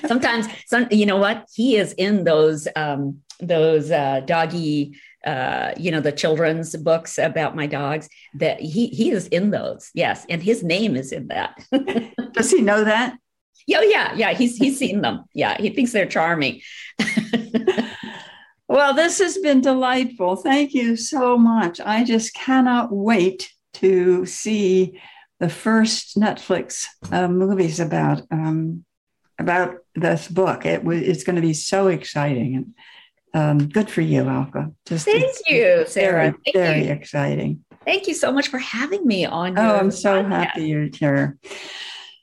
Sometimes, 0.07 0.47
some, 0.67 0.89
you 0.91 1.07
know 1.07 1.17
what? 1.17 1.49
He 1.55 1.77
is 1.77 1.93
in 1.95 2.25
those 2.25 2.69
um, 2.77 3.21
those 3.41 3.91
uh, 3.91 4.21
doggy 4.21 4.99
uh, 5.27 5.75
you 5.77 5.91
know, 5.91 6.01
the 6.01 6.13
children's 6.13 6.75
books 6.77 7.19
about 7.19 7.57
my 7.57 7.67
dogs, 7.67 8.09
that 8.35 8.61
he 8.61 8.87
he 8.87 9.11
is 9.11 9.27
in 9.29 9.51
those. 9.51 9.91
Yes, 9.93 10.25
and 10.29 10.43
his 10.43 10.63
name 10.63 10.97
is 10.97 11.13
in 11.13 11.27
that. 11.29 11.59
Does 12.33 12.51
he 12.51 12.63
know 12.63 12.85
that? 12.85 13.19
Yeah, 13.67 13.83
yeah, 13.83 14.15
yeah. 14.15 14.33
He's 14.33 14.57
he's 14.57 14.79
seen 14.79 15.01
them. 15.01 15.25
Yeah, 15.35 15.57
he 15.59 15.71
thinks 15.71 15.93
they're 15.93 16.07
charming. 16.07 16.61
well, 18.69 18.95
this 18.95 19.19
has 19.19 19.37
been 19.39 19.61
delightful. 19.61 20.37
Thank 20.37 20.73
you 20.73 20.97
so 20.97 21.37
much. 21.37 21.81
I 21.81 22.05
just 22.05 22.33
cannot 22.33 22.93
wait 22.93 23.53
to 23.75 24.25
see 24.27 25.01
the 25.41 25.49
first 25.49 26.17
Netflix 26.17 26.87
uh, 27.11 27.27
movies 27.29 27.81
about 27.81 28.23
um, 28.31 28.85
about 29.41 29.79
this 29.97 30.29
book. 30.29 30.65
It 30.65 30.85
was 30.85 31.03
it's 31.03 31.25
going 31.25 31.37
to 31.37 31.43
be 31.43 31.55
so 31.55 31.89
exciting 31.89 32.55
and 32.55 32.75
um, 33.37 33.69
good 33.69 33.91
for 33.91 34.01
you, 34.01 34.27
Alka. 34.27 34.73
Just 34.87 35.05
Thank 35.05 35.37
you, 35.47 35.85
Sarah. 35.87 36.31
Very, 36.31 36.35
Thank 36.45 36.57
very 36.57 36.87
you. 36.87 36.93
exciting. 36.93 37.63
Thank 37.85 38.09
you 38.09 38.15
so 38.15 38.33
much 38.33 38.49
for 38.49 38.57
having 38.59 39.07
me 39.07 39.27
on. 39.27 39.59
oh, 39.59 39.77
I'm 39.77 39.91
so 39.91 40.25
podcast. 40.25 40.29
happy 40.31 40.69
you're 40.69 40.87
here. 40.87 41.37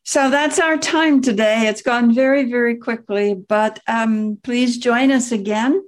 So 0.04 0.32
that's 0.32 0.58
our 0.60 0.78
time 0.78 1.22
today. 1.22 1.68
It's 1.68 1.84
gone 1.84 2.16
very, 2.16 2.50
very 2.50 2.78
quickly, 2.78 3.36
but 3.36 3.80
um, 3.88 4.40
please 4.44 4.80
join 4.80 5.12
us 5.12 5.32
again. 5.32 5.84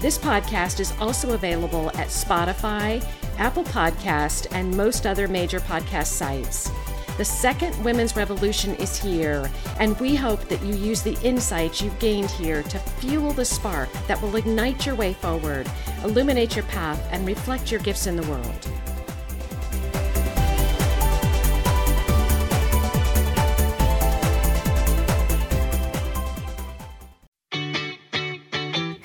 This 0.00 0.16
podcast 0.16 0.80
is 0.80 0.94
also 0.98 1.34
available 1.34 1.90
at 1.90 2.08
Spotify, 2.08 3.06
Apple 3.36 3.64
Podcast, 3.64 4.46
and 4.52 4.74
most 4.74 5.06
other 5.06 5.28
major 5.28 5.60
podcast 5.60 6.06
sites. 6.06 6.70
The 7.18 7.24
second 7.24 7.84
women's 7.84 8.16
revolution 8.16 8.74
is 8.76 8.96
here, 8.96 9.50
and 9.78 10.00
we 10.00 10.14
hope 10.14 10.48
that 10.48 10.62
you 10.62 10.74
use 10.74 11.02
the 11.02 11.20
insights 11.22 11.82
you've 11.82 11.98
gained 11.98 12.30
here 12.30 12.62
to 12.62 12.78
fuel 12.78 13.32
the 13.32 13.44
spark 13.44 13.90
that 14.08 14.22
will 14.22 14.36
ignite 14.36 14.86
your 14.86 14.94
way 14.94 15.12
forward, 15.12 15.70
illuminate 16.02 16.56
your 16.56 16.64
path, 16.64 17.06
and 17.12 17.26
reflect 17.26 17.70
your 17.70 17.80
gifts 17.80 18.06
in 18.06 18.16
the 18.16 18.26
world. 18.26 18.70